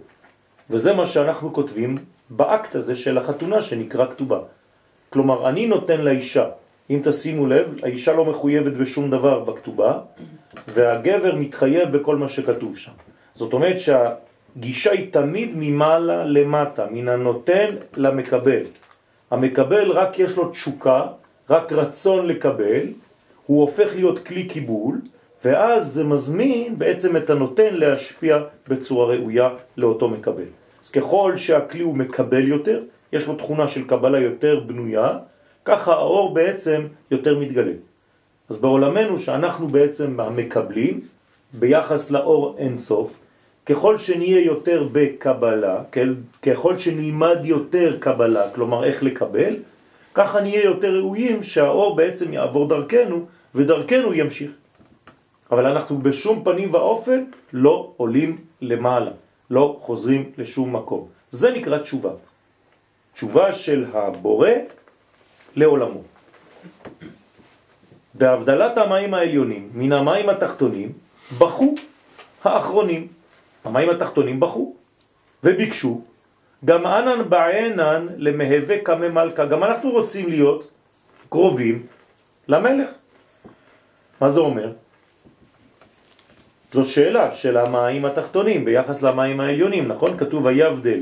וזה 0.70 0.92
מה 0.92 1.06
שאנחנו 1.06 1.52
כותבים 1.52 1.98
באקט 2.30 2.74
הזה 2.74 2.94
של 2.96 3.18
החתונה 3.18 3.62
שנקרא 3.62 4.06
כתובה. 4.06 4.38
כלומר, 5.10 5.48
אני 5.48 5.66
נותן 5.66 6.00
לאישה, 6.00 6.46
אם 6.90 7.00
תשימו 7.02 7.46
לב, 7.46 7.74
האישה 7.82 8.12
לא 8.12 8.24
מחויבת 8.24 8.72
בשום 8.72 9.10
דבר 9.10 9.40
בכתובה, 9.40 9.98
והגבר 10.68 11.34
מתחייב 11.34 11.96
בכל 11.96 12.16
מה 12.16 12.28
שכתוב 12.28 12.76
שם. 12.76 12.92
זאת 13.34 13.52
אומרת 13.52 13.76
שהגישה 13.78 14.90
היא 14.90 15.12
תמיד 15.12 15.50
ממעלה 15.56 16.24
למטה, 16.24 16.86
מן 16.90 17.08
הנותן 17.08 17.74
למקבל. 17.96 18.62
המקבל 19.30 19.90
רק 19.90 20.18
יש 20.18 20.36
לו 20.36 20.48
תשוקה, 20.48 21.06
רק 21.50 21.72
רצון 21.72 22.26
לקבל, 22.26 22.86
הוא 23.46 23.60
הופך 23.60 23.94
להיות 23.94 24.18
כלי 24.26 24.44
קיבול, 24.44 25.00
ואז 25.44 25.86
זה 25.86 26.04
מזמין 26.04 26.78
בעצם 26.78 27.16
את 27.16 27.30
הנותן 27.30 27.74
להשפיע 27.74 28.38
בצורה 28.68 29.06
ראויה 29.06 29.48
לאותו 29.76 30.08
מקבל. 30.08 30.50
אז 30.82 30.90
ככל 30.90 31.36
שהכלי 31.36 31.82
הוא 31.82 31.96
מקבל 31.96 32.48
יותר, 32.48 32.82
יש 33.12 33.26
לו 33.26 33.34
תכונה 33.34 33.68
של 33.68 33.84
קבלה 33.86 34.18
יותר 34.18 34.60
בנויה, 34.60 35.18
ככה 35.64 35.92
האור 35.92 36.34
בעצם 36.34 36.86
יותר 37.10 37.38
מתגלה. 37.38 37.72
אז 38.50 38.58
בעולמנו 38.58 39.18
שאנחנו 39.18 39.68
בעצם 39.68 40.20
המקבלים, 40.20 41.00
ביחס 41.52 42.10
לאור 42.10 42.54
אינסוף, 42.58 43.18
ככל 43.66 43.98
שנהיה 43.98 44.40
יותר 44.44 44.88
בקבלה, 44.92 45.82
ככל 46.42 46.78
שנלמד 46.78 47.38
יותר 47.44 47.96
קבלה, 48.00 48.50
כלומר 48.54 48.84
איך 48.84 49.02
לקבל, 49.02 49.56
ככה 50.14 50.40
נהיה 50.40 50.64
יותר 50.64 50.90
ראויים 50.98 51.42
שהאור 51.42 51.96
בעצם 51.96 52.32
יעבור 52.32 52.68
דרכנו 52.68 53.26
ודרכנו 53.54 54.14
ימשיך. 54.14 54.50
אבל 55.50 55.66
אנחנו 55.66 55.98
בשום 55.98 56.44
פנים 56.44 56.74
ואופן 56.74 57.24
לא 57.52 57.92
עולים 57.96 58.38
למעלה, 58.60 59.10
לא 59.50 59.78
חוזרים 59.82 60.32
לשום 60.38 60.76
מקום. 60.76 61.08
זה 61.30 61.50
נקרא 61.50 61.78
תשובה. 61.78 62.10
תשובה 63.14 63.52
של 63.52 63.84
הבורא 63.94 64.50
לעולמו. 65.56 66.02
בהבדלת 68.20 68.78
המים 68.78 69.14
העליונים 69.14 69.70
מן 69.74 69.92
המים 69.92 70.28
התחתונים 70.28 70.92
בחו 71.38 71.74
האחרונים. 72.44 73.08
המים 73.64 73.90
התחתונים 73.90 74.40
בחו 74.40 74.74
וביקשו 75.44 76.00
גם 76.64 76.86
אנן 76.86 77.28
בעינן 77.28 78.06
למהווה 78.16 78.76
כמה 78.84 79.08
מלכה. 79.08 79.44
גם 79.44 79.64
אנחנו 79.64 79.90
רוצים 79.90 80.28
להיות 80.28 80.68
קרובים 81.28 81.86
למלך. 82.48 82.88
מה 84.20 84.28
זה 84.28 84.40
אומר? 84.40 84.72
זו 86.72 86.84
שאלה 86.84 87.32
של 87.32 87.56
המים 87.56 88.04
התחתונים 88.04 88.64
ביחס 88.64 89.02
למים 89.02 89.40
העליונים, 89.40 89.88
נכון? 89.88 90.18
כתוב 90.18 90.46
היבדל 90.46 91.00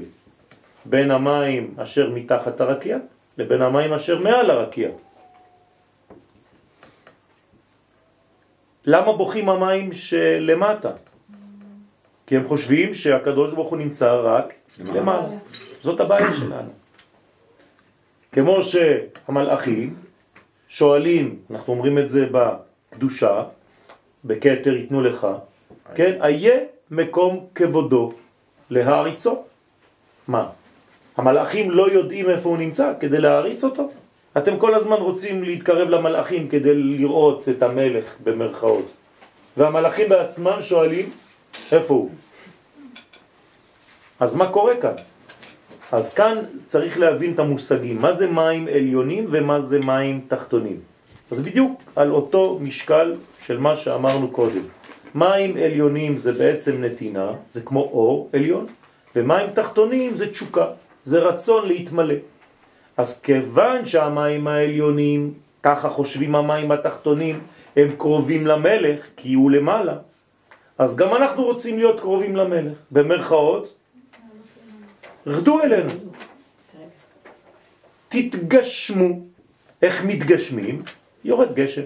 בין 0.85 1.11
המים 1.11 1.75
אשר 1.83 2.11
מתחת 2.11 2.61
הרקיע 2.61 2.99
לבין 3.39 3.63
המים 3.63 3.93
אשר 3.93 4.19
מעל 4.19 4.51
הרקיע. 4.51 4.89
למה 8.91 9.13
בוכים 9.13 9.49
המים 9.49 9.93
שלמטה? 9.93 10.91
כי 12.27 12.37
הם 12.37 12.45
חושבים 12.49 12.93
שהקדוש 12.93 13.53
ברוך 13.55 13.69
הוא 13.69 13.79
נמצא 13.79 14.15
רק 14.15 14.55
למעלה. 14.79 15.29
זאת 15.81 16.01
הבעיה 16.01 16.33
שלנו. 16.33 16.71
כמו 18.33 18.63
שהמלאכים 18.63 19.95
שואלים, 20.69 21.37
אנחנו 21.51 21.73
אומרים 21.73 21.99
את 21.99 22.09
זה 22.09 22.27
בקדושה, 22.33 23.45
בקטר 24.25 24.77
ייתנו 24.77 25.03
לך, 25.03 25.27
כן, 25.95 26.23
איה 26.25 26.59
מקום 26.91 27.47
כבודו 27.55 28.13
להעריצו. 28.71 29.43
מה? 30.29 30.49
המלאכים 31.17 31.71
לא 31.71 31.93
יודעים 31.93 32.31
איפה 32.31 32.49
הוא 32.49 32.59
נמצא 32.59 32.93
כדי 33.01 33.21
להעריץ 33.21 33.65
אותו? 33.65 33.91
אתם 34.37 34.59
כל 34.59 34.75
הזמן 34.75 34.97
רוצים 34.97 35.43
להתקרב 35.43 35.89
למלאכים 35.89 36.49
כדי 36.49 36.75
לראות 36.75 37.49
את 37.49 37.63
המלך 37.63 38.05
במרכאות. 38.25 38.87
והמלאכים 39.57 40.09
בעצמם 40.09 40.57
שואלים, 40.61 41.11
איפה 41.73 41.95
הוא? 41.95 42.11
אז 44.21 44.35
מה 44.35 44.47
קורה 44.49 44.77
כאן? 44.77 44.95
אז 45.93 46.15
כאן 46.15 46.39
צריך 46.67 46.99
להבין 46.99 47.33
את 47.33 47.39
המושגים, 47.39 47.97
מה 48.03 48.13
זה 48.13 48.27
מים 48.27 48.69
עליונים 48.69 49.27
ומה 49.29 49.61
זה 49.61 49.79
מים 49.79 50.21
תחתונים. 50.29 50.81
אז 51.31 51.41
בדיוק 51.41 51.83
על 51.97 52.11
אותו 52.11 52.59
משקל 52.61 53.15
של 53.41 53.59
מה 53.59 53.77
שאמרנו 53.77 54.29
קודם. 54.31 54.63
מים 55.15 55.57
עליונים 55.57 56.17
זה 56.17 56.33
בעצם 56.33 56.85
נתינה, 56.85 57.33
זה 57.51 57.61
כמו 57.61 57.81
אור 57.81 58.31
עליון, 58.33 58.67
ומים 59.17 59.51
תחתונים 59.55 60.15
זה 60.15 60.31
תשוקה, 60.31 60.67
זה 61.03 61.19
רצון 61.19 61.69
להתמלא. 61.69 62.15
אז 62.99 63.21
כיוון 63.21 63.85
שהמים 63.87 64.49
העליונים, 64.49 65.35
ככה 65.63 65.89
חושבים 65.89 66.35
המים 66.35 66.71
התחתונים, 66.71 67.41
הם 67.77 67.89
קרובים 67.99 68.47
למלך, 68.47 69.07
כי 69.17 69.35
הוא 69.35 69.51
למעלה, 69.51 69.95
אז 70.79 70.97
גם 70.97 71.15
אנחנו 71.15 71.45
רוצים 71.45 71.79
להיות 71.79 72.01
קרובים 72.01 72.37
למלך. 72.37 72.79
במרכאות, 72.91 73.75
רדו 75.27 75.63
אלינו. 75.63 75.91
תתגשמו. 78.09 79.21
איך 79.83 80.05
מתגשמים? 80.05 80.83
יורד 81.25 81.55
גשם. 81.55 81.83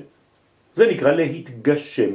זה 0.75 0.87
נקרא 0.87 1.13
להתגשם. 1.13 2.11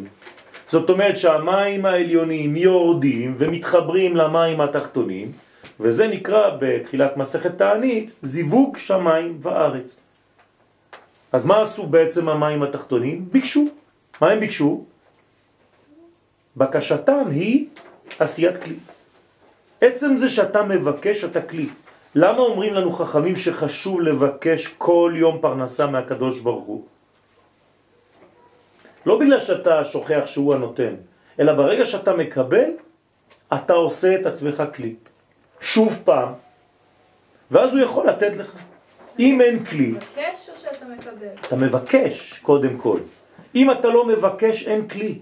זאת 0.68 0.90
אומרת 0.90 1.18
שהמים 1.18 1.86
העליונים 1.86 2.56
יורדים 2.56 3.36
ומתחברים 3.38 4.16
למים 4.16 4.62
התחתונים, 4.62 5.32
וזה 5.80 6.08
נקרא 6.08 6.58
בתחילת 6.60 7.18
מסכת 7.18 7.58
תענית 7.58 8.14
זיווג 8.22 8.78
שמיים 8.78 9.38
וארץ. 9.42 10.00
אז 11.32 11.46
מה 11.46 11.62
עשו 11.62 11.88
בעצם 11.88 12.30
המים 12.30 12.64
התחתונים? 12.64 13.26
ביקשו. 13.32 13.66
מה 14.22 14.32
הם 14.32 14.40
ביקשו? 14.40 14.84
בקשתם 16.58 17.26
היא 17.30 17.66
עשיית 18.20 18.64
כלי. 18.64 18.76
עצם 19.82 20.16
זה 20.16 20.30
שאתה 20.30 20.64
מבקש 20.64 21.24
אתה 21.24 21.42
כלי. 21.42 21.70
למה 22.16 22.40
אומרים 22.40 22.74
לנו 22.74 22.92
חכמים 22.92 23.36
שחשוב 23.36 24.02
לבקש 24.02 24.68
כל 24.68 25.14
יום 25.16 25.38
פרנסה 25.42 25.88
מהקדוש 25.88 26.40
ברוך 26.40 26.66
הוא? 26.66 26.86
לא 29.06 29.20
בגלל 29.20 29.40
שאתה 29.40 29.86
שוכח 29.86 30.24
שהוא 30.26 30.54
הנותן, 30.54 30.96
אלא 31.40 31.54
ברגע 31.54 31.86
שאתה 31.86 32.14
מקבל, 32.14 32.70
אתה 33.54 33.74
עושה 33.74 34.16
את 34.16 34.26
עצמך 34.26 34.64
כלי. 34.76 34.96
שוב 35.62 36.00
פעם, 36.04 36.34
ואז 37.52 37.74
הוא 37.74 37.80
יכול 37.80 38.08
לתת 38.08 38.38
לך. 38.38 38.54
אם 39.20 39.42
אין 39.42 39.66
כלי... 39.66 39.88
מבקש 39.88 40.50
או 40.50 40.54
שאתה 40.62 40.86
מקבל? 40.86 41.28
אתה 41.48 41.56
מבקש, 41.56 42.40
קודם 42.42 42.78
כל. 42.78 43.00
אם 43.56 43.72
אתה 43.72 43.88
לא 43.88 44.06
מבקש, 44.06 44.68
אין 44.68 44.88
כלי. 44.88 45.20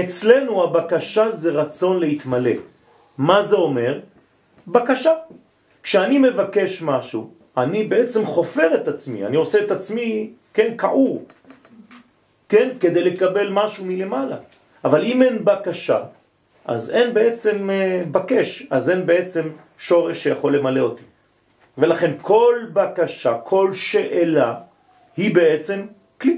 אצלנו 0.00 0.64
הבקשה 0.64 1.30
זה 1.30 1.50
רצון 1.50 2.00
להתמלא. 2.00 2.50
מה 3.18 3.42
זה 3.42 3.56
אומר? 3.56 4.00
בקשה. 4.66 5.12
כשאני 5.82 6.18
מבקש 6.18 6.82
משהו, 6.82 7.30
אני 7.56 7.84
בעצם 7.84 8.26
חופר 8.26 8.74
את 8.74 8.88
עצמי, 8.88 9.26
אני 9.26 9.36
עושה 9.36 9.64
את 9.64 9.70
עצמי, 9.70 10.30
כן, 10.54 10.74
קעור, 10.76 11.24
כן, 12.48 12.68
כדי 12.80 13.02
לקבל 13.02 13.48
משהו 13.50 13.84
מלמעלה. 13.84 14.36
אבל 14.84 15.04
אם 15.04 15.22
אין 15.22 15.44
בקשה, 15.44 16.00
אז 16.64 16.90
אין 16.90 17.14
בעצם 17.14 17.70
אה, 17.70 18.02
בקש, 18.10 18.66
אז 18.70 18.90
אין 18.90 19.06
בעצם 19.06 19.48
שורש 19.78 20.22
שיכול 20.22 20.56
למלא 20.56 20.80
אותי. 20.80 21.02
ולכן 21.78 22.12
כל 22.22 22.54
בקשה, 22.72 23.38
כל 23.44 23.74
שאלה, 23.74 24.54
היא 25.16 25.34
בעצם 25.34 25.86
כלי. 26.20 26.36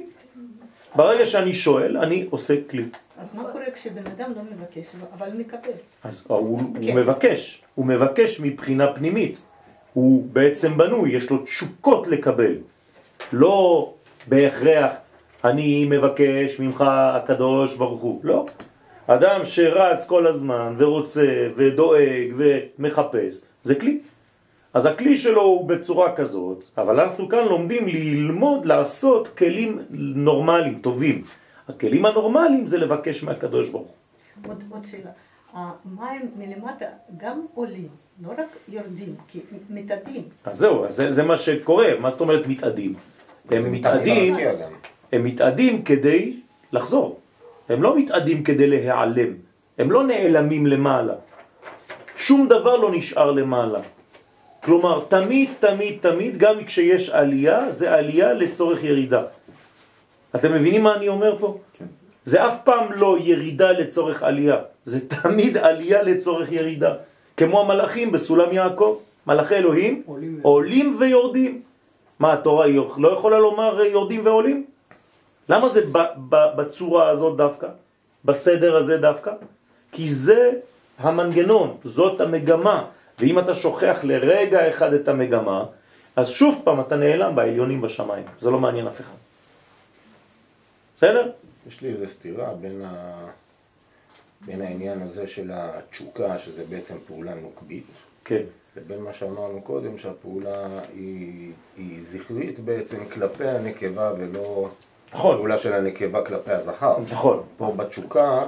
ברגע 0.96 1.26
שאני 1.26 1.52
שואל, 1.52 1.96
אני 1.98 2.26
עושה 2.30 2.54
כלי. 2.70 2.84
אז 3.18 3.34
מה 3.34 3.44
קורה 3.52 3.64
כשבן 3.74 4.06
אדם 4.06 4.32
לא 4.36 4.42
מבקש, 4.42 4.94
אבל 5.18 5.32
מקבל? 5.32 5.70
אז 6.04 6.24
הוא, 6.28 6.38
הוא 6.38 6.94
מבקש, 6.94 7.62
הוא 7.74 7.86
מבקש 7.86 8.40
מבחינה 8.40 8.92
פנימית. 8.92 9.42
הוא 9.92 10.26
בעצם 10.32 10.78
בנוי, 10.78 11.12
יש 11.12 11.30
לו 11.30 11.38
תשוקות 11.38 12.06
לקבל. 12.06 12.56
לא 13.32 13.92
בהכרח, 14.26 14.94
אני 15.44 15.84
מבקש 15.90 16.60
ממך 16.60 16.84
הקדוש 16.88 17.76
ברוך 17.76 18.00
הוא. 18.00 18.20
לא. 18.22 18.46
אדם 19.06 19.44
שרץ 19.44 20.06
כל 20.06 20.26
הזמן 20.26 20.74
ורוצה 20.78 21.48
ודואג 21.56 22.32
ומחפש, 22.36 23.40
זה 23.62 23.74
כלי. 23.74 23.98
אז 24.74 24.86
הכלי 24.86 25.16
שלו 25.16 25.42
הוא 25.42 25.68
בצורה 25.68 26.16
כזאת, 26.16 26.64
אבל 26.78 27.00
אנחנו 27.00 27.28
כאן 27.28 27.44
לומדים 27.48 27.88
ללמוד 27.88 28.66
לעשות 28.66 29.28
כלים 29.28 29.78
נורמליים, 29.90 30.78
טובים. 30.78 31.22
הכלים 31.68 32.06
הנורמליים 32.06 32.66
זה 32.66 32.78
לבקש 32.78 33.22
מהקדוש 33.22 33.68
ברוך 33.68 33.88
הוא. 33.88 34.50
עוד, 34.50 34.64
עוד 34.70 34.86
שאלה. 34.86 35.10
המים 35.52 36.30
מלמטה 36.36 36.86
גם 37.16 37.40
עולים, 37.54 37.88
לא 38.22 38.30
רק 38.30 38.56
יורדים, 38.68 39.14
כי 39.28 39.40
מתאדים. 39.70 40.22
אז 40.44 40.58
זהו, 40.58 40.84
זה, 40.88 41.10
זה 41.10 41.22
מה 41.22 41.36
שקורה, 41.36 41.88
מה 42.00 42.10
זאת 42.10 42.20
אומרת 42.20 42.46
מתאדים? 42.46 42.94
הם 43.50 43.72
מתאדים, 43.72 44.36
הם 45.12 45.24
מתאדים 45.24 45.82
כדי 45.82 46.40
לחזור, 46.72 47.20
הם 47.68 47.82
לא 47.82 47.98
מתאדים 47.98 48.42
כדי 48.42 48.66
להיעלם, 48.66 49.32
הם 49.78 49.90
לא 49.90 50.04
נעלמים 50.04 50.66
למעלה, 50.66 51.14
שום 52.16 52.48
דבר 52.48 52.76
לא 52.76 52.90
נשאר 52.92 53.30
למעלה. 53.30 53.80
כלומר, 54.64 55.04
תמיד, 55.08 55.50
תמיד, 55.58 55.98
תמיד, 56.00 56.38
גם 56.38 56.64
כשיש 56.64 57.10
עלייה, 57.10 57.70
זה 57.70 57.94
עלייה 57.94 58.32
לצורך 58.32 58.84
ירידה. 58.84 59.22
אתם 60.34 60.52
מבינים 60.52 60.82
מה 60.82 60.94
אני 60.94 61.08
אומר 61.08 61.36
פה? 61.38 61.58
כן. 61.78 61.84
זה 62.22 62.46
אף 62.46 62.56
פעם 62.64 62.92
לא 62.92 63.16
ירידה 63.20 63.72
לצורך 63.72 64.22
עלייה, 64.22 64.56
זה 64.84 65.08
תמיד 65.08 65.56
עלייה 65.56 66.02
לצורך 66.02 66.52
ירידה. 66.52 66.94
כמו 67.36 67.60
המלאכים 67.60 68.12
בסולם 68.12 68.52
יעקב, 68.52 68.98
מלאכי 69.26 69.54
אלוהים 69.54 70.02
עולים, 70.06 70.40
עולים 70.42 70.96
ויורדים. 70.98 71.62
מה 72.18 72.32
התורה 72.32 72.66
לא 72.96 73.08
יכולה 73.08 73.38
לומר 73.38 73.80
יורדים 73.84 74.20
ועולים? 74.24 74.64
למה 75.48 75.68
זה 75.68 75.80
בצורה 76.56 77.08
הזאת 77.08 77.36
דווקא? 77.36 77.68
בסדר 78.24 78.76
הזה 78.76 78.98
דווקא? 78.98 79.32
כי 79.92 80.06
זה 80.06 80.50
המנגנון, 80.98 81.76
זאת 81.84 82.20
המגמה. 82.20 82.84
ואם 83.18 83.38
אתה 83.38 83.54
שוכח 83.54 83.98
לרגע 84.02 84.68
אחד 84.68 84.92
את 84.92 85.08
המגמה, 85.08 85.64
אז 86.16 86.28
שוב 86.28 86.60
פעם 86.64 86.80
אתה 86.80 86.96
נעלם 86.96 87.36
בעליונים 87.36 87.80
בשמיים. 87.80 88.24
זה 88.38 88.50
לא 88.50 88.60
מעניין 88.60 88.86
אף 88.86 89.00
אחד. 89.00 89.18
בסדר? 90.96 91.30
יש 91.66 91.80
לי 91.80 91.88
איזו 91.88 92.08
סתירה 92.08 92.54
בין, 92.54 92.82
ה... 92.84 93.14
בין 94.40 94.62
העניין 94.62 95.02
הזה 95.02 95.26
של 95.26 95.50
התשוקה, 95.54 96.38
שזה 96.38 96.64
בעצם 96.68 96.94
פעולה 97.06 97.34
נוקבית, 97.34 97.84
כן. 98.24 98.42
לבין 98.76 99.00
מה 99.00 99.12
שאמרנו 99.12 99.60
קודם, 99.62 99.98
שהפעולה 99.98 100.68
היא, 100.94 101.52
היא 101.76 102.02
זכרית 102.02 102.60
בעצם 102.60 103.04
כלפי 103.12 103.48
הנקבה 103.48 104.12
ולא 104.18 104.68
נכון. 105.14 105.36
פעולה 105.36 105.58
של 105.58 105.72
הנקבה 105.72 106.22
כלפי 106.22 106.52
הזכר. 106.52 106.96
נכון. 107.12 107.42
פה 107.56 107.72
בתשוקה, 107.76 108.44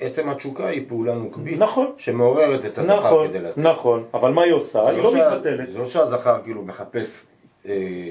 עצם 0.00 0.28
התשוקה 0.28 0.66
היא 0.66 0.84
פעולה 0.88 1.14
נוקבית. 1.14 1.58
נכון. 1.58 1.92
שמעוררת 1.96 2.64
את 2.64 2.78
הזכר 2.78 2.98
נכון, 2.98 3.28
כדי 3.28 3.40
לתת. 3.40 3.58
נכון, 3.58 4.04
אבל 4.14 4.30
מה 4.30 4.42
היא 4.42 4.52
עושה? 4.52 4.88
היא 4.88 4.98
לא, 4.98 5.04
לא 5.04 5.14
מתבטלת. 5.14 5.72
זה 5.72 5.78
לא 5.78 5.84
שהזכר 5.84 6.42
כאילו 6.42 6.62
מחפש 6.62 7.24
אה, 7.68 8.10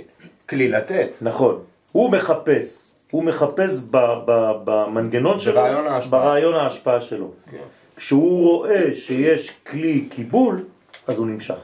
כלי 0.49 0.67
לתת. 0.67 1.09
נכון. 1.21 1.59
הוא 1.91 2.11
מחפש. 2.11 2.91
הוא 3.11 3.23
מחפש 3.23 3.81
ב, 3.91 3.97
ב, 4.25 4.51
במנגנון 4.63 5.39
שלו, 5.39 5.53
ברעיון 5.53 5.87
ההשפעה, 5.87 6.19
ברעיון 6.19 6.55
ההשפעה 6.55 7.01
שלו. 7.01 7.31
כן. 7.51 7.57
כשהוא 7.95 8.47
רואה 8.47 8.93
שיש 8.93 9.51
כלי 9.51 10.05
קיבול, 10.09 10.65
אז 11.07 11.17
הוא 11.17 11.27
נמשך. 11.27 11.59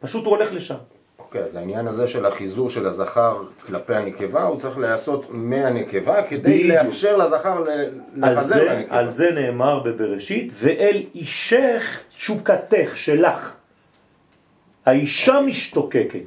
פשוט 0.00 0.24
הוא 0.24 0.36
הולך 0.36 0.52
לשם. 0.52 0.74
אוקיי, 1.30 1.42
אז 1.42 1.54
העניין 1.54 1.86
הזה 1.86 2.08
של 2.08 2.26
החיזור 2.26 2.70
של 2.70 2.86
הזכר 2.86 3.42
כלפי 3.66 3.94
הנקבה, 3.94 4.42
הוא 4.42 4.60
צריך 4.60 4.78
להיעשות 4.78 5.26
מהנקבה 5.28 6.22
כדי. 6.22 6.68
לאפשר 6.68 7.16
לזכר 7.16 7.64
לחזר 8.16 8.72
לנקבה. 8.72 8.98
על 8.98 9.10
זה 9.10 9.30
נאמר 9.30 9.80
בבראשית, 9.80 10.52
ואל 10.56 11.02
אישך 11.14 12.00
תשוקתך 12.14 12.92
שלך. 12.94 13.54
האישה 14.86 15.40
משתוקקת. 15.40 16.24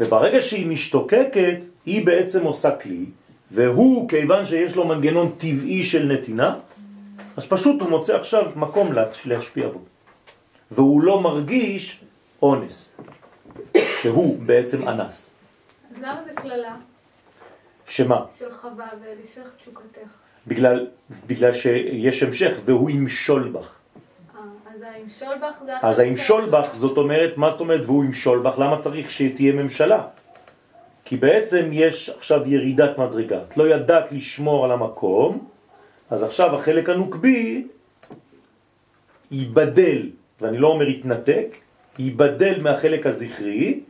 וברגע 0.00 0.40
שהיא 0.40 0.66
משתוקקת, 0.66 1.64
היא 1.86 2.06
בעצם 2.06 2.44
עושה 2.44 2.70
כלי, 2.70 3.04
והוא, 3.50 4.08
כיוון 4.08 4.44
שיש 4.44 4.76
לו 4.76 4.86
מנגנון 4.86 5.30
טבעי 5.38 5.82
של 5.82 6.12
נתינה, 6.12 6.56
אז 7.36 7.46
פשוט 7.48 7.80
הוא 7.80 7.90
מוצא 7.90 8.16
עכשיו 8.16 8.44
מקום 8.56 8.92
להשפיע 9.26 9.68
בו. 9.68 9.80
והוא 10.70 11.02
לא 11.02 11.20
מרגיש 11.20 12.00
אונס, 12.42 12.92
שהוא 14.02 14.38
בעצם 14.46 14.88
אנס. 14.88 15.34
אז 15.90 16.02
למה 16.02 16.22
זה 16.24 16.30
כללה? 16.34 16.76
שמה? 17.86 18.24
של 18.38 18.54
חווה 18.60 18.88
ולשך 19.02 19.54
תשוקתך. 19.58 20.08
בגלל, 20.46 20.86
בגלל 21.26 21.52
שיש 21.52 22.22
המשך, 22.22 22.52
והוא 22.64 22.90
ימשול 22.90 23.48
בך. 23.48 23.74
זה... 25.64 25.76
אז 25.82 25.98
הימשול 25.98 26.44
בך, 26.50 26.68
זאת 26.72 26.96
אומרת, 26.96 27.36
מה 27.36 27.50
זאת 27.50 27.60
אומרת 27.60 27.84
והוא 27.84 28.04
ימשול 28.04 28.38
בך? 28.42 28.58
למה 28.58 28.76
צריך 28.76 29.10
שתהיה 29.10 29.52
ממשלה? 29.52 30.02
כי 31.04 31.16
בעצם 31.16 31.68
יש 31.72 32.10
עכשיו 32.10 32.40
ירידת 32.46 32.98
מדרגה. 32.98 33.42
את 33.48 33.56
לא 33.56 33.68
ידעת 33.68 34.12
לשמור 34.12 34.64
על 34.64 34.72
המקום, 34.72 35.48
אז 36.10 36.22
עכשיו 36.22 36.56
החלק 36.58 36.88
הנוקבי 36.88 37.66
ייבדל, 39.30 40.10
ואני 40.40 40.58
לא 40.58 40.68
אומר 40.68 40.88
יתנתק, 40.88 41.56
ייבדל 41.98 42.62
מהחלק 42.62 43.06
הזכרי, 43.06 43.80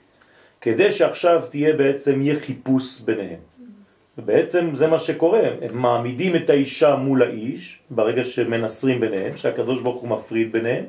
כדי 0.61 0.91
שעכשיו 0.91 1.43
תהיה 1.51 1.73
בעצם, 1.73 2.23
יהיה 2.23 2.41
חיפוש 2.41 3.01
ביניהם. 3.01 3.41
ובעצם 4.19 4.75
זה 4.75 4.87
מה 4.87 4.99
שקורה, 4.99 5.41
הם 5.63 5.79
מעמידים 5.79 6.37
את 6.37 6.51
האישה 6.51 6.97
מול 6.97 7.23
האיש, 7.23 7.81
ברגע 7.91 8.25
שמנסרים 8.25 9.01
ביניהם, 9.01 9.37
שהקדוש 9.37 9.83
ברוך 9.83 10.03
הוא 10.03 10.11
מפריד 10.11 10.53
ביניהם, 10.53 10.85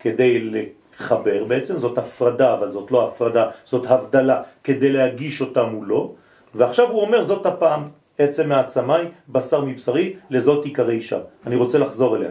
כדי 0.00 0.50
לחבר 0.50 1.44
בעצם, 1.44 1.78
זאת 1.78 1.98
הפרדה, 1.98 2.54
אבל 2.54 2.70
זאת 2.70 2.90
לא 2.90 3.08
הפרדה, 3.08 3.50
זאת 3.64 3.86
הבדלה, 3.86 4.42
כדי 4.64 4.92
להגיש 4.92 5.40
אותה 5.40 5.64
מולו, 5.64 6.14
ועכשיו 6.54 6.90
הוא 6.90 7.00
אומר 7.00 7.22
זאת 7.22 7.46
הפעם, 7.46 7.88
עצם 8.18 8.48
מעצמי, 8.48 9.04
בשר 9.28 9.64
מבשרי, 9.64 10.14
לזאת 10.30 10.64
עיקרי 10.64 10.94
אישה. 10.94 11.18
אני 11.46 11.56
רוצה 11.56 11.78
לחזור 11.78 12.16
אליה. 12.16 12.30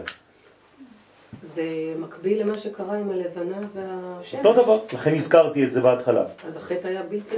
זה 1.42 1.62
מקביל 1.98 2.40
למה 2.40 2.58
שקרה 2.58 2.96
עם 2.96 3.10
הלבנה 3.10 3.56
והשמש. 3.74 4.34
אותו 4.34 4.62
דבר, 4.62 4.80
לכן 4.92 5.14
הזכרתי 5.14 5.64
את 5.64 5.70
זה 5.70 5.80
בהתחלה. 5.80 6.24
אז 6.46 6.56
החטא 6.56 6.88
היה 6.88 7.02
בלתי... 7.02 7.36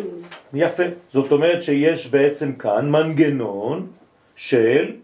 יפה. 0.55 0.83
זאת 1.11 1.33
אומרת 1.33 1.62
שיש 1.62 2.11
בעצם 2.11 2.53
כאן 2.53 2.90
מנגנון 2.90 3.87
של 4.37 4.96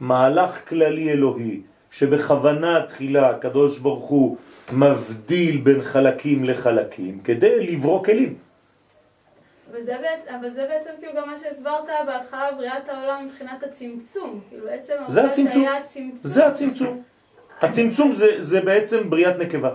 מהלך 0.00 0.68
כללי 0.68 1.12
אלוהי, 1.12 1.60
שבכוונה 1.90 2.84
תחילה 2.88 3.30
הקדוש 3.30 3.78
ברוך 3.78 4.04
הוא 4.04 4.36
מבדיל 4.72 5.60
בין 5.60 5.82
חלקים 5.82 6.44
לחלקים, 6.44 7.20
כדי 7.24 7.66
לברוא 7.66 8.04
כלים. 8.04 8.34
וזה 9.72 9.96
בעצם, 10.02 10.34
אבל 10.40 10.50
זה 10.50 10.66
בעצם 10.68 10.90
כאילו 11.00 11.12
גם 11.16 11.30
מה 11.30 11.38
שהסברת 11.38 11.84
בהתחלה 12.06 12.52
בריאת 12.56 12.88
העולם 12.88 13.26
מבחינת 13.26 13.62
הצמצום. 13.62 14.40
כאילו 14.48 14.64
בעצם 14.64 14.94
זה 15.06 15.24
הצמצום. 15.24 15.64
זה 16.16 16.46
הצמצום. 16.46 17.02
הצמצום 17.62 18.12
זה, 18.12 18.26
זה 18.38 18.60
בעצם 18.60 19.10
בריאת 19.10 19.38
נקבה. 19.38 19.74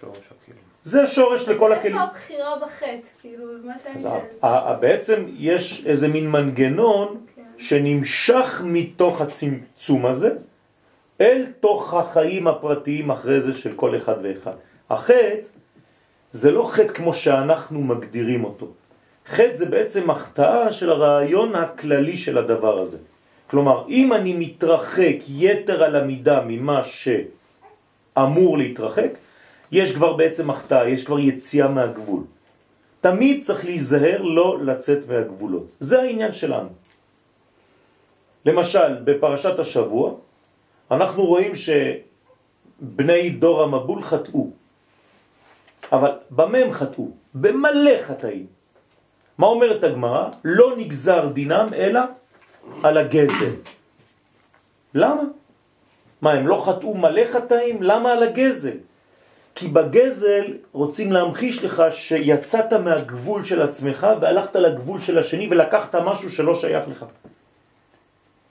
שורש 0.00 0.16
הכלים. 0.16 0.60
זה 0.82 1.06
שורש 1.06 1.48
לכל 1.48 1.72
הכלים. 1.72 1.96
איפה 1.96 2.06
הבחירה 2.06 2.56
בחטא? 2.56 3.08
כאילו, 3.20 3.44
מה 3.64 3.74
שאני 3.78 3.98
שואלת. 3.98 4.80
בעצם 4.80 5.24
יש 5.28 5.86
איזה 5.86 6.08
מין 6.08 6.30
מנגנון 6.30 7.20
כן. 7.36 7.42
שנמשך 7.58 8.62
מתוך 8.64 9.20
הצמצום 9.20 10.06
הזה 10.06 10.30
אל 11.20 11.46
תוך 11.60 11.94
החיים 11.94 12.48
הפרטיים 12.48 13.10
אחרי 13.10 13.40
זה 13.40 13.52
של 13.52 13.72
כל 13.76 13.96
אחד 13.96 14.14
ואחד. 14.22 14.52
החטא 14.90 15.48
זה 16.30 16.50
לא 16.50 16.66
חטא 16.70 16.92
כמו 16.92 17.12
שאנחנו 17.12 17.82
מגדירים 17.82 18.44
אותו. 18.44 18.72
חטא 19.26 19.54
זה 19.54 19.66
בעצם 19.66 20.10
החטאה 20.10 20.72
של 20.72 20.90
הרעיון 20.90 21.54
הכללי 21.54 22.16
של 22.16 22.38
הדבר 22.38 22.80
הזה. 22.80 22.98
כלומר, 23.50 23.84
אם 23.88 24.12
אני 24.12 24.32
מתרחק 24.32 25.16
יתר 25.28 25.84
על 25.84 25.96
המידה 25.96 26.40
ממה 26.46 26.80
שאמור 26.82 28.58
להתרחק, 28.58 29.10
יש 29.72 29.94
כבר 29.94 30.12
בעצם 30.12 30.50
החטאה, 30.50 30.88
יש 30.88 31.04
כבר 31.04 31.18
יציאה 31.18 31.68
מהגבול. 31.68 32.22
תמיד 33.00 33.42
צריך 33.42 33.64
להיזהר 33.64 34.22
לא 34.22 34.58
לצאת 34.64 35.08
מהגבולות. 35.08 35.76
זה 35.78 36.02
העניין 36.02 36.32
שלנו. 36.32 36.68
למשל, 38.44 39.04
בפרשת 39.04 39.58
השבוע, 39.58 40.12
אנחנו 40.90 41.24
רואים 41.24 41.52
שבני 41.54 43.30
דור 43.30 43.62
המבול 43.62 44.02
חטאו. 44.02 44.50
אבל 45.92 46.10
במה 46.30 46.58
הם 46.58 46.72
חטאו? 46.72 47.08
במלא 47.34 48.02
חטאים. 48.02 48.46
מה 49.38 49.46
אומרת 49.46 49.84
הגמרא? 49.84 50.28
לא 50.44 50.76
נגזר 50.76 51.28
דינם 51.28 51.68
אלא 51.74 52.00
על 52.82 52.98
הגזל. 52.98 53.54
למה? 54.94 55.22
מה, 56.22 56.32
הם 56.32 56.46
לא 56.48 56.64
חטאו 56.66 56.94
מלא 56.94 57.22
חטאים? 57.32 57.82
למה 57.82 58.12
על 58.12 58.22
הגזל? 58.22 58.76
כי 59.54 59.68
בגזל 59.68 60.44
רוצים 60.72 61.12
להמחיש 61.12 61.64
לך 61.64 61.82
שיצאת 61.90 62.72
מהגבול 62.72 63.44
של 63.44 63.62
עצמך 63.62 64.06
והלכת 64.20 64.56
לגבול 64.56 65.00
של 65.00 65.18
השני 65.18 65.48
ולקחת 65.50 65.94
משהו 65.94 66.30
שלא 66.30 66.54
שייך 66.54 66.88
לך. 66.88 67.04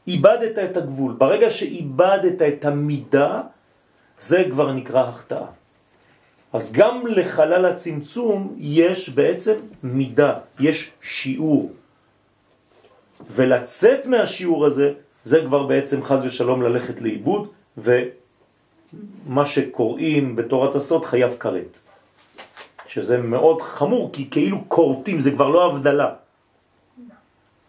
איבדת 0.08 0.60
את 0.60 0.78
הגבול. 0.78 1.13
ברגע 1.17 1.49
שאיבדת 1.49 2.41
את 2.41 2.65
המידה, 2.65 3.41
זה 4.19 4.43
כבר 4.52 4.71
נקרא 4.71 5.02
החטאה. 5.02 5.47
אז 6.54 6.71
גם 6.71 7.08
לחלל 7.08 7.65
הצמצום 7.65 8.56
יש 8.58 9.10
בעצם 9.10 9.54
מידה, 9.84 10.34
יש 10.60 10.91
שיעור. 11.02 11.71
ולצאת 13.30 14.06
מהשיעור 14.06 14.66
הזה, 14.66 14.94
זה 15.24 15.42
כבר 15.46 15.64
בעצם 15.64 16.04
חז 16.04 16.26
ושלום 16.26 16.62
ללכת 16.62 17.02
לאיבוד, 17.02 17.48
ומה 17.78 19.46
שקוראים 19.46 20.36
בתורת 20.36 20.76
הסוד 20.76 21.06
חייב 21.06 21.36
כרת. 21.40 21.80
שזה 22.88 23.18
מאוד 23.18 23.62
חמור, 23.62 24.10
כי 24.14 24.30
כאילו 24.32 24.64
קורטים, 24.68 25.20
זה 25.20 25.32
כבר 25.32 25.50
לא 25.50 25.66
הבדלה. 25.72 26.10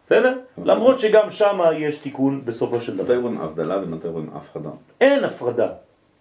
בסדר? 0.06 0.38
למרות 0.64 0.98
שגם 0.98 1.30
שם 1.30 1.58
יש 1.78 1.98
תיקון 1.98 2.44
בסופו 2.44 2.80
של 2.80 2.94
מתי 2.94 3.02
דבר. 3.04 3.16
רואים 3.20 3.40
הבדלה 3.40 3.78
ומתי 3.82 4.08
רואים 4.08 4.30
הפחדה? 4.34 4.70
אין 5.00 5.24
הפרדה. 5.24 5.68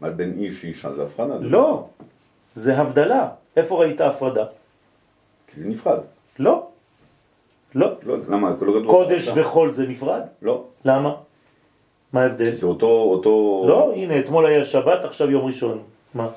אבל 0.01 0.09
בין 0.09 0.33
איש 0.37 0.63
לאישה 0.63 0.93
זה? 0.93 1.03
זה- 1.17 1.23
לא, 1.41 1.85
זה 2.53 2.77
הבדלה. 2.77 3.29
איפה 3.57 3.79
ראית 3.79 4.01
הפרדה? 4.01 4.45
כי 5.47 5.61
זה 5.61 5.67
נפרד. 5.67 5.99
לא. 6.39 6.67
לא. 7.75 7.87
לא, 8.03 8.15
למה? 8.29 8.49
לא 8.49 8.55
כתוב 8.55 8.85
קודש 8.87 9.27
הפרדה. 9.27 9.47
וחול 9.47 9.71
זה 9.71 9.87
נפרד? 9.87 10.21
לא. 10.41 10.63
למה? 10.85 11.15
מה 12.13 12.21
ההבדל? 12.21 12.55
זה 12.55 12.65
אותו, 12.65 12.87
אותו... 12.87 13.65
לא, 13.67 13.93
הנה, 13.95 14.19
אתמול 14.19 14.45
היה 14.45 14.65
שבת, 14.65 15.03
עכשיו 15.03 15.31
יום 15.31 15.45
ראשון. 15.45 15.79
מה? 16.13 16.27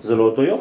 זה 0.00 0.16
לא 0.16 0.24
אותו 0.24 0.42
יום? 0.42 0.60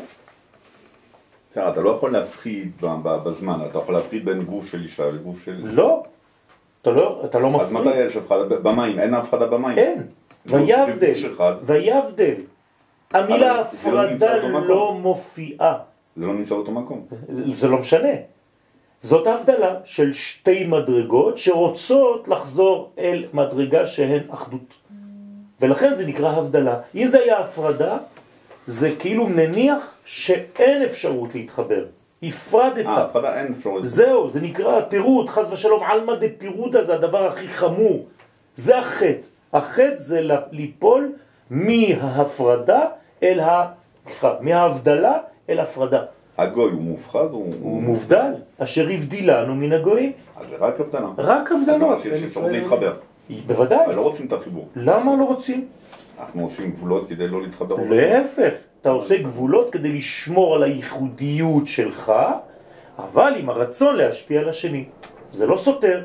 בסדר, 1.52 1.70
אתה 1.70 1.82
לא 1.82 1.89
יכול 1.89 2.12
להפחיד 2.12 2.72
בזמן, 3.04 3.60
אתה 3.70 3.80
יכול 3.80 3.93
להפחיד 3.96 4.26
בין 4.26 4.43
גוף 4.43 4.67
של 4.72 4.82
אישה 4.84 5.10
לגוף 5.10 5.46
של... 5.46 5.62
לא. 5.63 6.04
אתה 6.82 6.91
לא, 6.91 7.22
אתה 7.26 7.39
לא 7.39 7.62
אז 7.62 7.72
מתי. 7.74 7.96
יש 7.96 8.15
הפחדה? 8.15 8.60
במים, 8.60 9.00
אין 9.00 9.13
הפחדה 9.13 9.48
במים. 9.48 9.78
אין. 9.78 10.04
זה 10.46 10.56
ויבדל. 10.58 11.13
ויבדל. 11.63 12.34
המילה 13.12 13.54
לא 13.54 13.62
הפרדה. 13.62 14.48
לא 14.48 14.93
מופיעה. 14.93 15.78
זה 16.17 16.26
לא 16.26 16.34
נמצא 16.34 16.56
באותו 16.56 16.72
מקום. 16.72 17.06
זה 17.54 17.67
לא 17.67 17.78
משנה. 17.78 18.10
זאת 19.02 19.28
הבדלה 19.28 19.76
של 19.84 20.14
שתי 20.14 20.64
מדרגות 20.64 21.38
שרוצות 21.38 22.28
לחזור 22.28 22.92
אל 23.00 23.26
מדרגה 23.34 23.86
שהן 23.86 24.24
אחדות. 24.30 24.74
ולכן 25.62 25.96
זה 25.96 26.08
נקרא 26.08 26.30
הבדלה. 26.30 26.80
אם 26.96 27.08
זה 27.08 27.20
היה 27.20 27.40
הפרדה, 27.40 27.98
זה 28.66 28.96
כאילו 29.00 29.28
מניח 29.28 29.94
שאין 30.06 30.84
אפשרות 30.84 31.36
להתחבר. 31.36 31.86
הפרדת. 32.24 32.86
אה, 32.86 33.04
הפחדה 33.04 33.40
אין 33.40 33.54
אפשרות. 33.58 33.86
זהו, 33.86 34.30
זה 34.30 34.42
נקרא 34.42 34.82
פירוד, 34.82 35.30
חס 35.30 35.52
ושלום, 35.52 35.84
עלמא 35.84 36.16
דפירודה 36.16 36.82
זה 36.82 36.94
הדבר 36.94 37.28
הכי 37.28 37.48
חמור. 37.48 38.06
זה 38.54 38.80
החטא. 38.80 39.26
החטא 39.54 39.96
זה 39.96 40.22
ליפול 40.52 41.12
מההפרדה 41.50 42.86
אל 43.24 43.40
ה... 43.40 43.68
סליחה, 44.06 44.34
מההבדלה 44.42 45.18
אל 45.50 45.60
הפרדה. 45.60 46.04
הגוי 46.38 46.71
הוא 46.71 46.82
מופחד? 46.82 47.28
הוא... 47.32 47.54
הוא 47.62 47.82
מובדל, 47.82 48.32
אשר 48.58 48.89
הבדילנו 48.89 49.56
מן 49.56 49.73
הגויים. 49.73 50.12
אז 50.36 50.47
זה 50.50 50.56
רק 50.60 50.80
הבדלה. 50.80 51.08
רק 51.17 51.52
הבדלות. 51.52 52.00
שיש 52.00 52.23
אפשרות 52.23 52.52
להתחבר. 52.52 52.93
בוודאי. 53.47 53.86
אבל 53.86 53.95
לא 53.95 54.02
רוצים 54.02 54.26
את 54.26 54.34
החיבור. 54.34 54.67
למה 54.76 55.15
לא 55.15 55.23
רוצים? 55.23 55.67
אנחנו 56.19 56.43
עושים 56.43 56.71
גבולות 56.71 57.10
כדי 57.10 57.28
לא 57.28 57.41
להתחבר. 57.41 57.76
להפך, 57.89 58.54
אתה 58.82 58.89
עושה 58.89 59.17
גבולות 59.17 59.71
כדי 59.71 59.89
לשמור 59.89 60.56
על 60.56 60.63
הייחודיות 60.63 61.67
שלך, 61.67 62.13
אבל 63.00 63.34
עם 63.38 63.50
הרצון 63.50 63.95
להשפיע 63.95 64.39
על 64.39 64.50
השני. 64.50 64.86
זה 65.30 65.47
לא 65.47 65.58
סותר, 65.58 66.04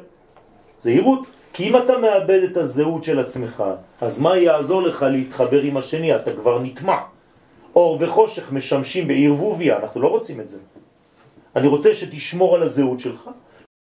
זה 0.78 0.90
עירות. 0.90 1.26
כי 1.52 1.68
אם 1.68 1.76
אתה 1.76 1.98
מאבד 1.98 2.40
את 2.50 2.56
הזהות 2.56 3.04
של 3.04 3.20
עצמך, 3.20 3.64
אז 4.00 4.20
מה 4.20 4.36
יעזור 4.36 4.82
לך 4.82 5.06
להתחבר 5.10 5.60
עם 5.60 5.76
השני? 5.76 6.14
אתה 6.16 6.32
כבר 6.32 6.58
נטמע. 6.62 6.96
אור 7.76 7.96
וחושך 8.00 8.52
משמשים 8.52 9.08
בערבוביה, 9.08 9.78
אנחנו 9.78 10.00
לא 10.00 10.08
רוצים 10.08 10.40
את 10.40 10.48
זה. 10.48 10.58
אני 11.56 11.68
רוצה 11.68 11.94
שתשמור 11.94 12.54
על 12.54 12.62
הזהות 12.62 13.00
שלך, 13.00 13.30